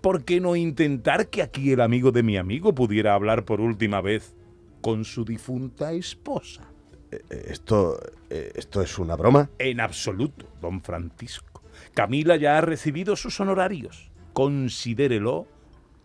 ¿Por 0.00 0.24
qué 0.24 0.40
no 0.40 0.56
intentar 0.56 1.28
que 1.28 1.42
aquí 1.42 1.70
el 1.70 1.80
amigo 1.80 2.10
de 2.10 2.24
mi 2.24 2.36
amigo 2.36 2.74
pudiera 2.74 3.14
hablar 3.14 3.44
por 3.44 3.60
última 3.60 4.00
vez 4.00 4.34
con 4.80 5.04
su 5.04 5.24
difunta 5.24 5.92
esposa? 5.92 6.64
Eh, 7.12 7.20
¿Esto, 7.50 8.00
eh, 8.30 8.50
esto 8.56 8.82
es 8.82 8.98
una 8.98 9.14
broma? 9.14 9.48
En 9.60 9.80
absoluto, 9.80 10.46
don 10.60 10.82
Francisco. 10.82 11.62
Camila 11.94 12.34
ya 12.34 12.58
ha 12.58 12.62
recibido 12.62 13.14
sus 13.14 13.38
honorarios. 13.38 14.10
Considérelo 14.32 15.46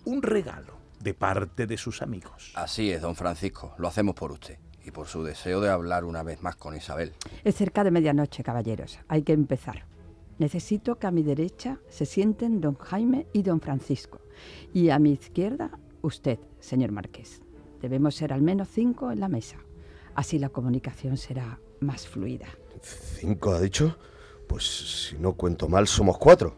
un 0.05 0.21
regalo 0.21 0.73
de 0.99 1.13
parte 1.13 1.67
de 1.67 1.77
sus 1.77 2.01
amigos. 2.01 2.51
Así 2.55 2.91
es, 2.91 3.01
don 3.01 3.15
Francisco, 3.15 3.73
lo 3.77 3.87
hacemos 3.87 4.15
por 4.15 4.31
usted 4.31 4.57
y 4.83 4.91
por 4.91 5.07
su 5.07 5.23
deseo 5.23 5.61
de 5.61 5.69
hablar 5.69 6.05
una 6.05 6.23
vez 6.23 6.41
más 6.41 6.55
con 6.55 6.75
Isabel. 6.75 7.13
Es 7.43 7.55
cerca 7.55 7.83
de 7.83 7.91
medianoche, 7.91 8.43
caballeros. 8.43 8.99
Hay 9.07 9.23
que 9.23 9.33
empezar. 9.33 9.85
Necesito 10.39 10.97
que 10.97 11.07
a 11.07 11.11
mi 11.11 11.21
derecha 11.21 11.79
se 11.89 12.05
sienten 12.05 12.61
don 12.61 12.75
Jaime 12.75 13.27
y 13.33 13.43
don 13.43 13.61
Francisco. 13.61 14.21
Y 14.73 14.89
a 14.89 14.97
mi 14.97 15.11
izquierda, 15.11 15.77
usted, 16.01 16.39
señor 16.59 16.91
Marqués. 16.91 17.41
Debemos 17.79 18.15
ser 18.15 18.33
al 18.33 18.41
menos 18.41 18.69
cinco 18.69 19.11
en 19.11 19.19
la 19.19 19.27
mesa. 19.27 19.57
Así 20.15 20.39
la 20.39 20.49
comunicación 20.49 21.17
será 21.17 21.59
más 21.79 22.07
fluida. 22.07 22.47
¿Cinco 22.81 23.51
ha 23.51 23.61
dicho? 23.61 23.97
Pues 24.47 25.09
si 25.09 25.17
no 25.17 25.33
cuento 25.33 25.69
mal, 25.69 25.87
somos 25.87 26.17
cuatro. 26.17 26.57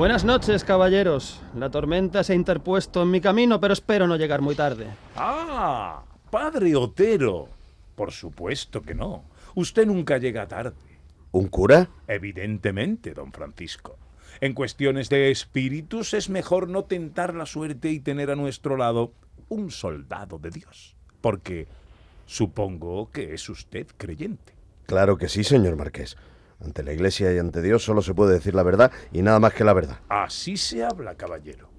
Buenas 0.00 0.24
noches, 0.24 0.64
caballeros. 0.64 1.42
La 1.54 1.70
tormenta 1.70 2.24
se 2.24 2.32
ha 2.32 2.34
interpuesto 2.34 3.02
en 3.02 3.10
mi 3.10 3.20
camino, 3.20 3.60
pero 3.60 3.74
espero 3.74 4.06
no 4.06 4.16
llegar 4.16 4.40
muy 4.40 4.54
tarde. 4.54 4.86
Ah, 5.14 6.02
padre 6.30 6.74
Otero. 6.74 7.50
Por 7.96 8.10
supuesto 8.10 8.80
que 8.80 8.94
no. 8.94 9.24
Usted 9.54 9.84
nunca 9.84 10.16
llega 10.16 10.48
tarde. 10.48 10.98
¿Un 11.32 11.48
cura? 11.48 11.90
Evidentemente, 12.08 13.12
don 13.12 13.30
Francisco. 13.30 13.98
En 14.40 14.54
cuestiones 14.54 15.10
de 15.10 15.30
espíritus 15.30 16.14
es 16.14 16.30
mejor 16.30 16.70
no 16.70 16.84
tentar 16.84 17.34
la 17.34 17.44
suerte 17.44 17.90
y 17.90 18.00
tener 18.00 18.30
a 18.30 18.36
nuestro 18.36 18.78
lado 18.78 19.12
un 19.50 19.70
soldado 19.70 20.38
de 20.38 20.48
Dios. 20.48 20.96
Porque 21.20 21.68
supongo 22.24 23.10
que 23.10 23.34
es 23.34 23.46
usted 23.50 23.86
creyente. 23.98 24.54
Claro 24.86 25.18
que 25.18 25.28
sí, 25.28 25.44
señor 25.44 25.76
Marqués. 25.76 26.16
Ante 26.62 26.82
la 26.82 26.92
Iglesia 26.92 27.32
y 27.32 27.38
ante 27.38 27.62
Dios 27.62 27.82
solo 27.82 28.02
se 28.02 28.14
puede 28.14 28.34
decir 28.34 28.54
la 28.54 28.62
verdad 28.62 28.92
y 29.12 29.22
nada 29.22 29.40
más 29.40 29.54
que 29.54 29.64
la 29.64 29.72
verdad. 29.72 29.98
Así 30.08 30.56
se 30.56 30.84
habla, 30.84 31.14
caballero. 31.14 31.70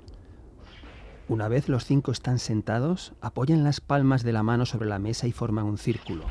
Una 1.27 1.47
vez 1.47 1.69
los 1.69 1.85
cinco 1.85 2.11
están 2.11 2.39
sentados, 2.39 3.13
apoyan 3.21 3.63
las 3.63 3.79
palmas 3.79 4.23
de 4.23 4.33
la 4.33 4.43
mano 4.43 4.65
sobre 4.65 4.89
la 4.89 4.99
mesa 4.99 5.27
y 5.27 5.31
forman 5.31 5.65
un 5.65 5.77
círculo. 5.77 6.25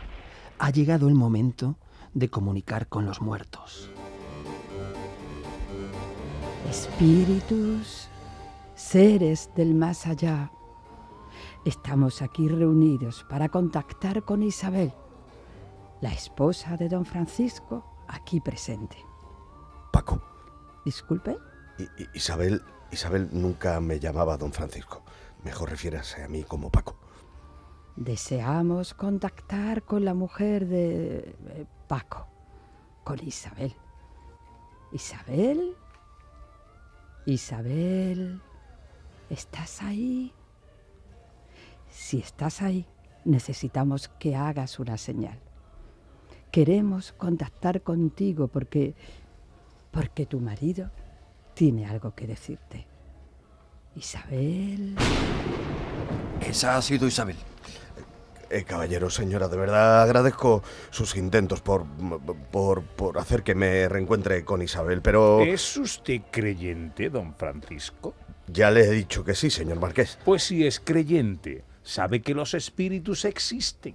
Ha 0.58 0.70
llegado 0.70 1.08
el 1.08 1.14
momento 1.14 1.78
de 2.12 2.28
comunicar 2.28 2.88
con 2.88 3.06
los 3.06 3.22
muertos. 3.22 3.90
Espíritus, 6.68 8.08
seres 8.74 9.50
del 9.56 9.74
más 9.74 10.06
allá, 10.06 10.52
estamos 11.64 12.20
aquí 12.20 12.48
reunidos 12.48 13.24
para 13.28 13.48
contactar 13.48 14.24
con 14.24 14.42
Isabel, 14.42 14.92
la 16.00 16.12
esposa 16.12 16.76
de 16.76 16.88
don 16.88 17.06
Francisco, 17.06 17.84
aquí 18.10 18.40
presente. 18.40 18.96
Paco. 19.92 20.22
Disculpe. 20.84 21.36
I- 21.78 22.08
Isabel, 22.14 22.62
Isabel 22.90 23.28
nunca 23.32 23.80
me 23.80 23.98
llamaba 24.00 24.36
don 24.36 24.52
Francisco. 24.52 25.02
Mejor 25.44 25.70
refiérase 25.70 26.22
a 26.22 26.28
mí 26.28 26.42
como 26.44 26.70
Paco. 26.70 26.96
Deseamos 27.96 28.94
contactar 28.94 29.82
con 29.82 30.04
la 30.04 30.14
mujer 30.14 30.66
de 30.66 31.36
eh, 31.48 31.66
Paco, 31.88 32.26
con 33.04 33.18
Isabel. 33.26 33.74
Isabel, 34.92 35.76
Isabel, 37.26 38.40
¿estás 39.28 39.82
ahí? 39.82 40.32
Si 41.90 42.18
estás 42.18 42.62
ahí, 42.62 42.86
necesitamos 43.24 44.08
que 44.18 44.34
hagas 44.36 44.78
una 44.78 44.96
señal. 44.96 45.38
Queremos 46.50 47.12
contactar 47.12 47.82
contigo 47.82 48.48
porque 48.48 48.94
porque 49.90 50.26
tu 50.26 50.40
marido 50.40 50.90
tiene 51.54 51.86
algo 51.86 52.14
que 52.14 52.26
decirte. 52.26 52.86
Isabel. 53.96 54.94
Esa 56.40 56.76
ha 56.76 56.82
sido 56.82 57.06
Isabel. 57.06 57.36
Eh, 58.50 58.64
caballero, 58.64 59.10
señora, 59.10 59.46
de 59.48 59.56
verdad 59.56 60.02
agradezco 60.02 60.62
sus 60.90 61.16
intentos 61.16 61.60
por, 61.60 61.84
por, 62.50 62.82
por 62.82 63.18
hacer 63.18 63.44
que 63.44 63.54
me 63.54 63.88
reencuentre 63.88 64.44
con 64.44 64.60
Isabel, 64.60 65.02
pero 65.02 65.40
¿Es 65.40 65.76
usted 65.76 66.22
creyente, 66.32 67.10
don 67.10 67.34
Francisco? 67.34 68.14
ya 68.48 68.72
le 68.72 68.80
he 68.80 68.90
dicho 68.90 69.22
que 69.22 69.36
sí, 69.36 69.50
señor 69.50 69.78
Marqués. 69.78 70.18
Pues 70.24 70.42
si 70.42 70.66
es 70.66 70.80
creyente, 70.80 71.62
sabe 71.84 72.22
que 72.22 72.34
los 72.34 72.54
espíritus 72.54 73.24
existen, 73.24 73.94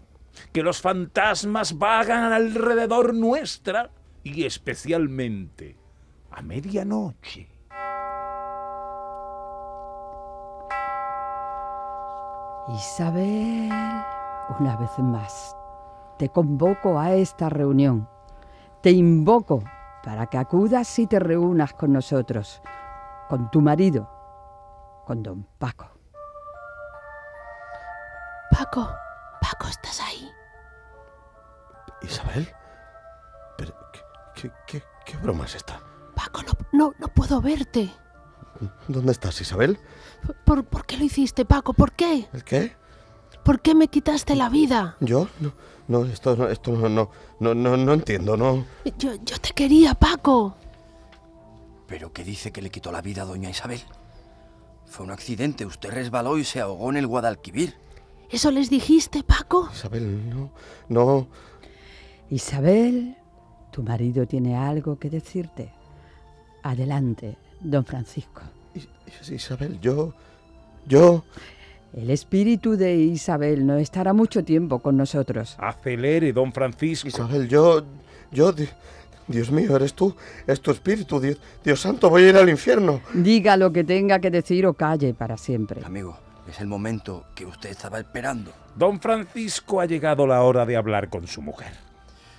que 0.51 0.63
los 0.63 0.81
fantasmas 0.81 1.77
vagan 1.77 2.33
alrededor 2.33 3.13
nuestra 3.13 3.89
y 4.23 4.45
especialmente 4.45 5.77
a 6.31 6.41
medianoche. 6.41 7.47
Isabel, 12.67 13.69
una 14.59 14.75
vez 14.77 14.97
más, 14.97 15.55
te 16.17 16.29
convoco 16.29 16.99
a 16.99 17.13
esta 17.13 17.47
reunión. 17.47 18.09
Te 18.81 18.91
invoco 18.91 19.63
para 20.03 20.27
que 20.27 20.37
acudas 20.37 20.97
y 20.99 21.07
te 21.07 21.19
reúnas 21.19 21.73
con 21.73 21.93
nosotros, 21.93 22.61
con 23.29 23.51
tu 23.51 23.61
marido, 23.61 24.09
con 25.05 25.21
don 25.21 25.47
Paco. 25.59 25.87
Paco, 28.51 28.87
Paco, 29.41 29.67
¿estás 29.67 30.01
ahí? 30.01 30.24
¿Isabel? 32.05 32.49
¿Pero 33.57 33.73
qué, 33.91 33.99
qué, 34.41 34.51
qué, 34.67 34.83
qué 35.05 35.17
broma 35.17 35.45
es 35.45 35.55
esta? 35.55 35.81
Paco, 36.15 36.41
no, 36.43 36.53
no, 36.71 36.93
no 36.99 37.07
puedo 37.09 37.41
verte. 37.41 37.91
¿Dónde 38.87 39.11
estás, 39.11 39.39
Isabel? 39.41 39.77
¿Por, 40.45 40.63
por 40.65 40.85
qué 40.85 40.97
lo 40.97 41.03
hiciste, 41.03 41.45
Paco? 41.45 41.73
¿Por 41.73 41.91
qué? 41.91 42.27
¿El 42.31 42.43
qué? 42.43 42.75
¿Por 43.43 43.61
qué 43.61 43.75
me 43.75 43.89
quitaste 43.89 44.35
la 44.35 44.49
vida? 44.49 44.95
¿Yo? 45.01 45.27
No, 45.39 45.53
no 45.87 46.05
esto, 46.05 46.35
no, 46.35 46.47
esto 46.47 46.71
no, 46.71 46.89
no, 46.89 47.11
no, 47.39 47.53
no, 47.53 47.77
no 47.77 47.93
entiendo, 47.93 48.37
no. 48.37 48.65
Yo, 48.97 49.13
yo 49.23 49.37
te 49.39 49.51
quería, 49.51 49.93
Paco. 49.93 50.55
¿Pero 51.87 52.11
qué 52.11 52.23
dice 52.23 52.51
que 52.51 52.61
le 52.61 52.71
quitó 52.71 52.91
la 52.91 53.01
vida 53.01 53.21
a 53.21 53.25
doña 53.25 53.49
Isabel? 53.49 53.81
Fue 54.87 55.05
un 55.05 55.11
accidente, 55.11 55.65
usted 55.65 55.91
resbaló 55.91 56.37
y 56.37 56.43
se 56.43 56.61
ahogó 56.61 56.89
en 56.89 56.97
el 56.97 57.07
Guadalquivir. 57.07 57.75
¿Eso 58.29 58.49
les 58.49 58.69
dijiste, 58.69 59.23
Paco? 59.23 59.69
Isabel, 59.71 60.29
no, 60.29 60.51
no. 60.89 61.27
Isabel, 62.29 63.15
tu 63.71 63.83
marido 63.83 64.25
tiene 64.25 64.55
algo 64.55 64.97
que 64.97 65.09
decirte. 65.09 65.71
Adelante, 66.63 67.37
don 67.61 67.85
Francisco. 67.85 68.41
Isabel, 69.31 69.79
yo, 69.79 70.13
yo... 70.87 71.23
El 71.93 72.09
espíritu 72.09 72.75
de 72.75 72.93
Isabel 72.93 73.65
no 73.65 73.77
estará 73.77 74.11
mucho 74.11 74.43
tiempo 74.43 74.79
con 74.79 74.97
nosotros. 74.97 75.55
Acelere, 75.59 76.33
don 76.33 76.51
Francisco. 76.51 77.07
Isabel, 77.07 77.47
yo, 77.47 77.83
yo, 78.31 78.51
di- 78.51 78.67
Dios 79.29 79.49
mío, 79.49 79.77
eres 79.77 79.93
tú, 79.93 80.13
es 80.45 80.59
tu 80.59 80.71
espíritu, 80.71 81.21
Dios, 81.21 81.37
Dios 81.63 81.79
santo, 81.79 82.09
voy 82.09 82.23
a 82.23 82.29
ir 82.29 82.35
al 82.35 82.49
infierno. 82.49 82.99
Diga 83.13 83.55
lo 83.55 83.71
que 83.71 83.85
tenga 83.85 84.19
que 84.19 84.29
decir 84.29 84.65
o 84.65 84.73
calle 84.73 85.13
para 85.13 85.37
siempre. 85.37 85.85
Amigo, 85.85 86.17
es 86.49 86.59
el 86.59 86.67
momento 86.67 87.27
que 87.33 87.45
usted 87.45 87.69
estaba 87.69 87.97
esperando. 87.99 88.51
Don 88.75 88.99
Francisco 88.99 89.79
ha 89.79 89.85
llegado 89.85 90.27
la 90.27 90.41
hora 90.43 90.65
de 90.65 90.75
hablar 90.75 91.09
con 91.09 91.25
su 91.27 91.41
mujer. 91.41 91.71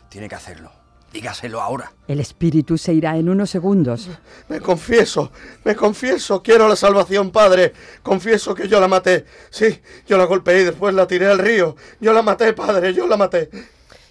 Tiene 0.08 0.28
que 0.28 0.34
hacerlo. 0.34 0.70
Dígaselo 1.12 1.62
ahora. 1.62 1.92
El 2.08 2.20
espíritu 2.20 2.76
se 2.76 2.92
irá 2.92 3.16
en 3.16 3.28
unos 3.28 3.48
segundos. 3.48 4.08
Me 4.48 4.60
confieso, 4.60 5.30
me 5.64 5.74
confieso, 5.74 6.42
quiero 6.42 6.68
la 6.68 6.76
salvación, 6.76 7.30
padre. 7.30 7.72
Confieso 8.02 8.54
que 8.54 8.68
yo 8.68 8.80
la 8.80 8.88
maté. 8.88 9.24
Sí, 9.50 9.80
yo 10.06 10.18
la 10.18 10.24
golpeé 10.24 10.60
y 10.60 10.64
después 10.64 10.94
la 10.94 11.06
tiré 11.06 11.26
al 11.28 11.38
río. 11.38 11.76
Yo 12.00 12.12
la 12.12 12.22
maté, 12.22 12.52
padre, 12.52 12.92
yo 12.92 13.06
la 13.06 13.16
maté. 13.16 13.48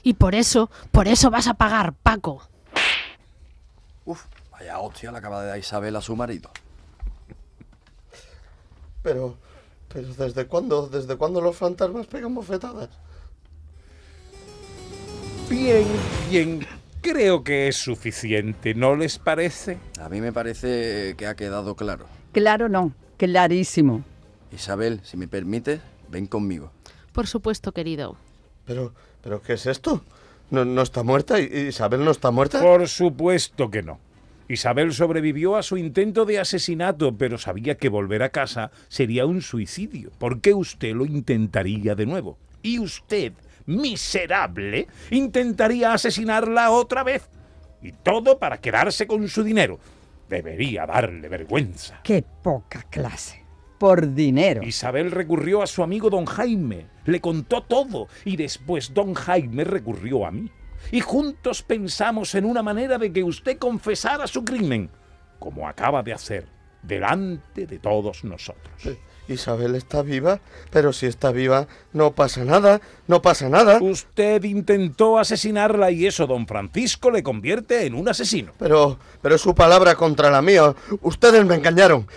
Y 0.04 0.14
por 0.14 0.36
eso, 0.36 0.70
por 0.92 1.08
eso 1.08 1.30
vas 1.30 1.48
a 1.48 1.54
pagar, 1.56 1.94
Paco. 1.94 2.42
Uf, 4.06 4.24
vaya 4.52 4.80
hostia 4.80 5.12
le 5.12 5.18
acaba 5.18 5.42
de 5.42 5.50
dar 5.50 5.60
Isabel 5.60 5.96
a 5.96 6.02
su 6.02 6.16
marido. 6.16 6.50
Pero, 9.04 9.38
pero 9.90 10.08
¿desde 10.14 10.48
cuándo, 10.48 10.88
desde 10.88 11.18
cuándo 11.18 11.42
los 11.42 11.56
fantasmas 11.56 12.08
pegan 12.08 12.34
bofetadas? 12.34 12.90
Bien, 15.50 15.86
bien. 16.30 16.68
Creo 17.02 17.44
que 17.44 17.68
es 17.68 17.76
suficiente, 17.78 18.74
¿no 18.74 18.96
les 18.96 19.20
parece? 19.20 19.78
A 20.02 20.10
mí 20.10 20.22
me 20.22 20.34
parece 20.34 21.14
que 21.18 21.28
ha 21.28 21.36
quedado 21.36 21.76
claro. 21.76 22.08
Claro 22.32 22.68
no, 22.68 22.94
clarísimo. 23.18 24.04
Isabel, 24.52 25.02
si 25.04 25.16
me 25.18 25.28
permites, 25.28 25.82
ven 26.10 26.26
conmigo. 26.26 26.72
Por 27.14 27.28
supuesto, 27.28 27.72
querido. 27.74 28.18
Pero, 28.66 28.94
pero 29.22 29.42
¿qué 29.44 29.54
es 29.54 29.68
esto? 29.68 30.04
¿No, 30.50 30.66
no 30.66 30.82
está 30.82 31.04
muerta? 31.04 31.40
¿I- 31.40 31.68
¿Isabel 31.70 32.04
no 32.04 32.10
está 32.12 32.32
muerta? 32.32 32.60
Por 32.60 32.88
supuesto 32.88 33.70
que 33.70 33.84
no. 33.84 34.00
Isabel 34.48 34.92
sobrevivió 34.94 35.56
a 35.58 35.64
su 35.64 35.78
intento 35.78 36.26
de 36.26 36.40
asesinato, 36.40 37.16
pero 37.16 37.38
sabía 37.38 37.78
que 37.78 37.90
volver 37.90 38.24
a 38.24 38.30
casa 38.30 38.72
sería 38.90 39.28
un 39.28 39.42
suicidio. 39.44 40.10
¿Por 40.18 40.42
qué 40.42 40.54
usted 40.56 40.96
lo 40.96 41.06
intentaría 41.06 41.94
de 41.96 42.06
nuevo? 42.08 42.38
Y 42.64 42.80
usted, 42.80 43.34
miserable, 43.65 44.88
intentaría 45.12 45.93
asesinarla 45.93 46.71
otra 46.71 47.04
vez. 47.04 47.30
Y 47.82 47.91
todo 47.91 48.39
para 48.39 48.60
quedarse 48.60 49.08
con 49.08 49.28
su 49.28 49.43
dinero. 49.43 49.80
Debería 50.30 50.86
darle 50.86 51.30
vergüenza. 51.30 51.99
Qué 52.04 52.23
poca 52.23 52.84
clase. 52.89 53.43
Por 53.78 54.13
dinero. 54.13 54.63
Isabel 54.63 55.12
recurrió 55.12 55.62
a 55.62 55.67
su 55.67 55.84
amigo 55.84 56.10
don 56.10 56.25
Jaime, 56.25 56.88
le 57.06 57.19
contó 57.19 57.62
todo 57.62 58.08
y 58.23 58.38
después 58.38 58.93
don 58.93 59.13
Jaime 59.13 59.63
recurrió 59.65 60.25
a 60.25 60.32
mí. 60.32 60.49
Y 60.91 61.01
juntos 61.01 61.62
pensamos 61.62 62.36
en 62.36 62.45
una 62.45 62.63
manera 62.63 62.97
de 62.97 63.12
que 63.12 63.23
usted 63.23 63.58
confesara 63.58 64.28
su 64.28 64.45
crimen, 64.45 64.89
como 65.39 65.67
acaba 65.67 66.04
de 66.04 66.13
hacer, 66.13 66.47
delante 66.82 67.65
de 67.65 67.80
todos 67.80 68.23
nosotros. 68.23 68.97
Isabel 69.28 69.76
está 69.76 70.02
viva, 70.02 70.40
pero 70.72 70.94
si 70.94 71.06
está 71.06 71.32
viva, 71.32 71.68
no 71.94 72.12
pasa 72.12 72.44
nada, 72.44 72.82
no 73.08 73.22
pasa 73.22 73.50
nada. 73.50 73.80
Usted 73.82 74.44
intentó 74.44 75.18
asesinarla 75.18 75.92
y 75.92 76.06
eso, 76.06 76.28
don 76.28 76.48
Francisco, 76.48 77.12
le 77.12 77.24
convierte 77.24 77.86
en 77.86 77.96
un 77.96 78.08
asesino. 78.08 78.54
Pero, 78.60 79.00
pero 79.22 79.38
su 79.38 79.56
palabra 79.56 79.96
contra 79.96 80.30
la 80.30 80.42
mía. 80.42 80.76
Ustedes 81.02 81.46
me 81.46 81.56
engañaron. 81.56 82.08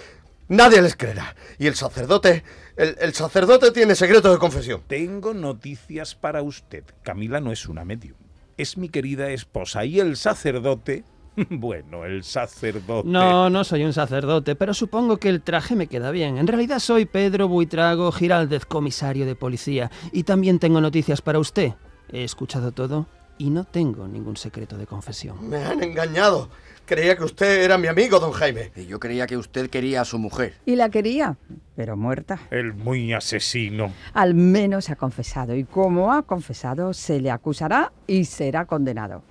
Nadie 0.49 0.81
les 0.81 0.97
creerá. 0.97 1.35
Y 1.59 1.67
el 1.67 1.75
sacerdote, 1.75 2.43
el, 2.77 2.97
el 3.01 3.15
sacerdote 3.15 3.71
tiene 3.71 3.95
secretos 3.95 4.33
de 4.33 4.39
confesión. 4.39 4.83
Tengo 4.87 5.35
noticias 5.35 6.15
para 6.15 6.43
usted. 6.43 6.85
Camila 7.03 7.41
no 7.41 7.53
es 7.53 7.67
una 7.67 7.85
medium. 7.85 8.17
Es 8.57 8.77
mi 8.77 8.89
querida 8.89 9.31
esposa 9.31 9.85
y 9.85 10.01
el 10.01 10.17
sacerdote... 10.17 11.05
Bueno, 11.51 12.05
el 12.05 12.25
sacerdote... 12.25 13.09
No, 13.09 13.51
no 13.51 13.65
soy 13.65 13.85
un 13.85 13.93
sacerdote, 13.93 14.57
pero 14.57 14.75
supongo 14.75 15.19
que 15.19 15.29
el 15.29 15.43
traje 15.43 15.77
me 15.77 15.87
queda 15.87 16.11
bien. 16.11 16.39
En 16.39 16.47
realidad 16.47 16.79
soy 16.79 17.07
Pedro 17.07 17.49
Buitrago 17.49 18.13
Giraldez, 18.13 18.65
comisario 18.65 19.27
de 19.27 19.35
policía, 19.35 19.91
y 20.13 20.25
también 20.25 20.59
tengo 20.59 20.81
noticias 20.81 21.23
para 21.23 21.39
usted. 21.39 21.73
He 22.11 22.25
escuchado 22.25 22.73
todo 22.73 23.07
y 23.39 23.51
no 23.51 23.65
tengo 23.65 24.09
ningún 24.09 24.37
secreto 24.37 24.77
de 24.77 24.87
confesión. 24.87 25.49
Me 25.49 25.59
han 25.59 25.83
engañado. 25.83 26.49
Creía 26.85 27.17
que 27.17 27.25
usted 27.25 27.63
era 27.63 27.77
mi 27.77 27.87
amigo, 27.87 28.19
don 28.19 28.33
Jaime. 28.33 28.73
Y 28.75 28.87
yo 28.87 28.99
creía 28.99 29.27
que 29.27 29.37
usted 29.37 29.69
quería 29.69 30.01
a 30.01 30.05
su 30.07 30.19
mujer. 30.19 30.55
Y 30.65 30.75
la 30.75 30.89
quería, 30.89 31.37
pero 31.77 31.99
muerta. 31.99 32.41
El 32.51 32.73
muy 32.73 33.13
asesino. 33.13 33.93
Al 34.15 34.33
menos 34.35 34.89
ha 34.89 34.97
confesado. 34.97 35.55
Y 35.55 35.65
como 35.65 36.13
ha 36.13 36.23
confesado, 36.23 36.95
se 36.95 37.21
le 37.21 37.31
acusará 37.31 37.93
y 38.07 38.25
será 38.25 38.65
condenado. 38.65 39.23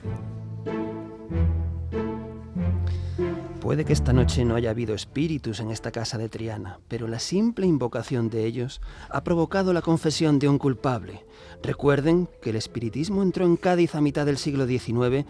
Puede 3.68 3.84
que 3.84 3.92
esta 3.92 4.14
noche 4.14 4.46
no 4.46 4.56
haya 4.56 4.70
habido 4.70 4.96
espíritus 4.96 5.60
en 5.60 5.72
esta 5.72 5.92
casa 5.92 6.18
de 6.18 6.30
Triana, 6.30 6.80
pero 6.88 7.06
la 7.06 7.20
simple 7.20 7.68
invocación 7.68 8.30
de 8.30 8.46
ellos 8.46 8.80
ha 9.10 9.26
provocado 9.26 9.74
la 9.74 9.82
confesión 9.82 10.40
de 10.40 10.48
un 10.48 10.58
culpable. 10.58 11.26
Recuerden 11.62 12.30
que 12.42 12.52
el 12.52 12.56
espiritismo 12.56 13.24
entró 13.24 13.46
en 13.46 13.58
Cádiz 13.58 13.94
a 13.94 14.00
mitad 14.00 14.26
del 14.26 14.38
siglo 14.38 14.68
XIX 14.68 15.26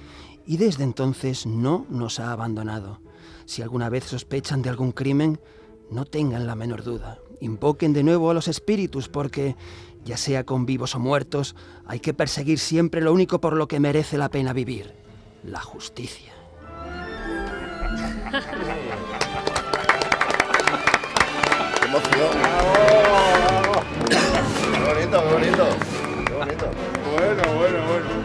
y 0.46 0.58
desde 0.58 0.84
entonces 0.84 1.48
no 1.48 1.88
nos 1.90 2.20
ha 2.20 2.32
abandonado. 2.32 3.00
Si 3.48 3.64
alguna 3.64 3.90
vez 3.90 4.04
sospechan 4.04 4.62
de 4.62 4.70
algún 4.70 4.92
crimen, 4.92 5.40
no 5.90 6.06
tengan 6.06 6.46
la 6.46 6.54
menor 6.54 6.84
duda. 6.84 7.18
Invoquen 7.42 7.92
de 7.92 8.04
nuevo 8.04 8.30
a 8.30 8.36
los 8.36 8.48
espíritus 8.48 9.10
porque, 9.10 9.56
ya 10.06 10.16
sea 10.16 10.44
con 10.44 10.68
vivos 10.68 10.94
o 10.94 11.00
muertos, 11.00 11.56
hay 11.88 12.00
que 12.00 12.14
perseguir 12.14 12.60
siempre 12.60 13.02
lo 13.02 13.14
único 13.14 13.42
por 13.42 13.56
lo 13.56 13.68
que 13.68 13.80
merece 13.80 14.16
la 14.16 14.30
pena 14.30 14.54
vivir, 14.54 14.94
la 15.44 15.60
justicia. 15.60 16.37
¡Qué 17.98 18.06
emoción! 21.86 22.34
¡Qué 24.74 24.80
bonito, 24.84 25.18
qué 25.24 25.34
bonito! 25.34 25.66
¡Qué 26.28 26.34
bonito! 26.34 26.66
Bueno, 27.16 27.44
bueno, 27.58 27.78
bueno. 27.88 28.17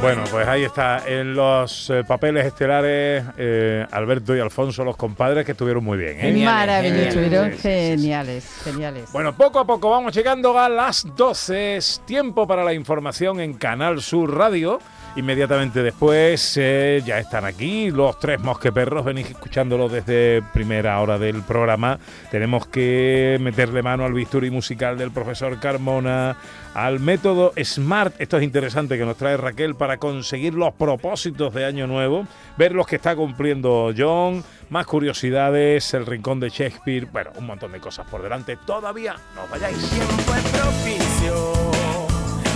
Bueno, 0.00 0.22
pues 0.30 0.46
ahí 0.46 0.62
está. 0.62 1.02
En 1.08 1.34
los 1.34 1.90
eh, 1.90 2.04
papeles 2.06 2.46
estelares, 2.46 3.24
eh, 3.36 3.84
Alberto 3.90 4.34
y 4.36 4.38
Alfonso, 4.38 4.84
los 4.84 4.96
compadres, 4.96 5.44
que 5.44 5.52
estuvieron 5.52 5.82
muy 5.82 5.98
bien. 5.98 6.16
¿eh? 6.20 6.44
Maravilloso, 6.44 6.94
Geniales. 6.94 7.16
estuvieron 7.16 7.52
geniales, 7.58 8.60
geniales. 8.62 9.12
Bueno, 9.12 9.34
poco 9.36 9.58
a 9.58 9.66
poco 9.66 9.90
vamos 9.90 10.14
llegando 10.14 10.56
a 10.56 10.68
las 10.68 11.04
12. 11.16 11.76
Es 11.76 12.00
tiempo 12.06 12.46
para 12.46 12.62
la 12.62 12.72
información 12.74 13.40
en 13.40 13.54
Canal 13.54 14.00
Sur 14.00 14.36
Radio. 14.36 14.78
Inmediatamente 15.18 15.82
después 15.82 16.56
eh, 16.58 17.02
ya 17.04 17.18
están 17.18 17.44
aquí 17.44 17.90
los 17.90 18.20
tres 18.20 18.38
mosqueperros. 18.38 19.04
Venís 19.04 19.28
escuchándolo 19.28 19.88
desde 19.88 20.42
primera 20.52 21.00
hora 21.00 21.18
del 21.18 21.42
programa. 21.42 21.98
Tenemos 22.30 22.68
que 22.68 23.36
meterle 23.40 23.82
mano 23.82 24.04
al 24.04 24.12
bisturí 24.12 24.48
musical 24.52 24.96
del 24.96 25.10
profesor 25.10 25.58
Carmona, 25.58 26.36
al 26.72 27.00
método 27.00 27.52
SMART. 27.60 28.14
Esto 28.20 28.36
es 28.36 28.44
interesante 28.44 28.96
que 28.96 29.04
nos 29.04 29.16
trae 29.16 29.36
Raquel 29.36 29.74
para 29.74 29.96
conseguir 29.96 30.54
los 30.54 30.72
propósitos 30.74 31.52
de 31.52 31.64
Año 31.64 31.88
Nuevo, 31.88 32.24
ver 32.56 32.70
los 32.70 32.86
que 32.86 32.94
está 32.94 33.16
cumpliendo 33.16 33.92
John, 33.98 34.44
más 34.70 34.86
curiosidades, 34.86 35.94
el 35.94 36.06
rincón 36.06 36.38
de 36.38 36.50
Shakespeare. 36.50 37.06
Bueno, 37.06 37.32
un 37.34 37.46
montón 37.46 37.72
de 37.72 37.80
cosas 37.80 38.06
por 38.08 38.22
delante. 38.22 38.56
Todavía 38.64 39.16
no 39.34 39.48
vayáis. 39.50 39.78
tiempo 39.90 40.34
es 40.36 40.44
propicio 40.50 41.72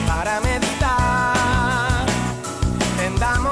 para 0.07 0.40
meditar. 0.42 1.22
Tendamos 3.23 3.52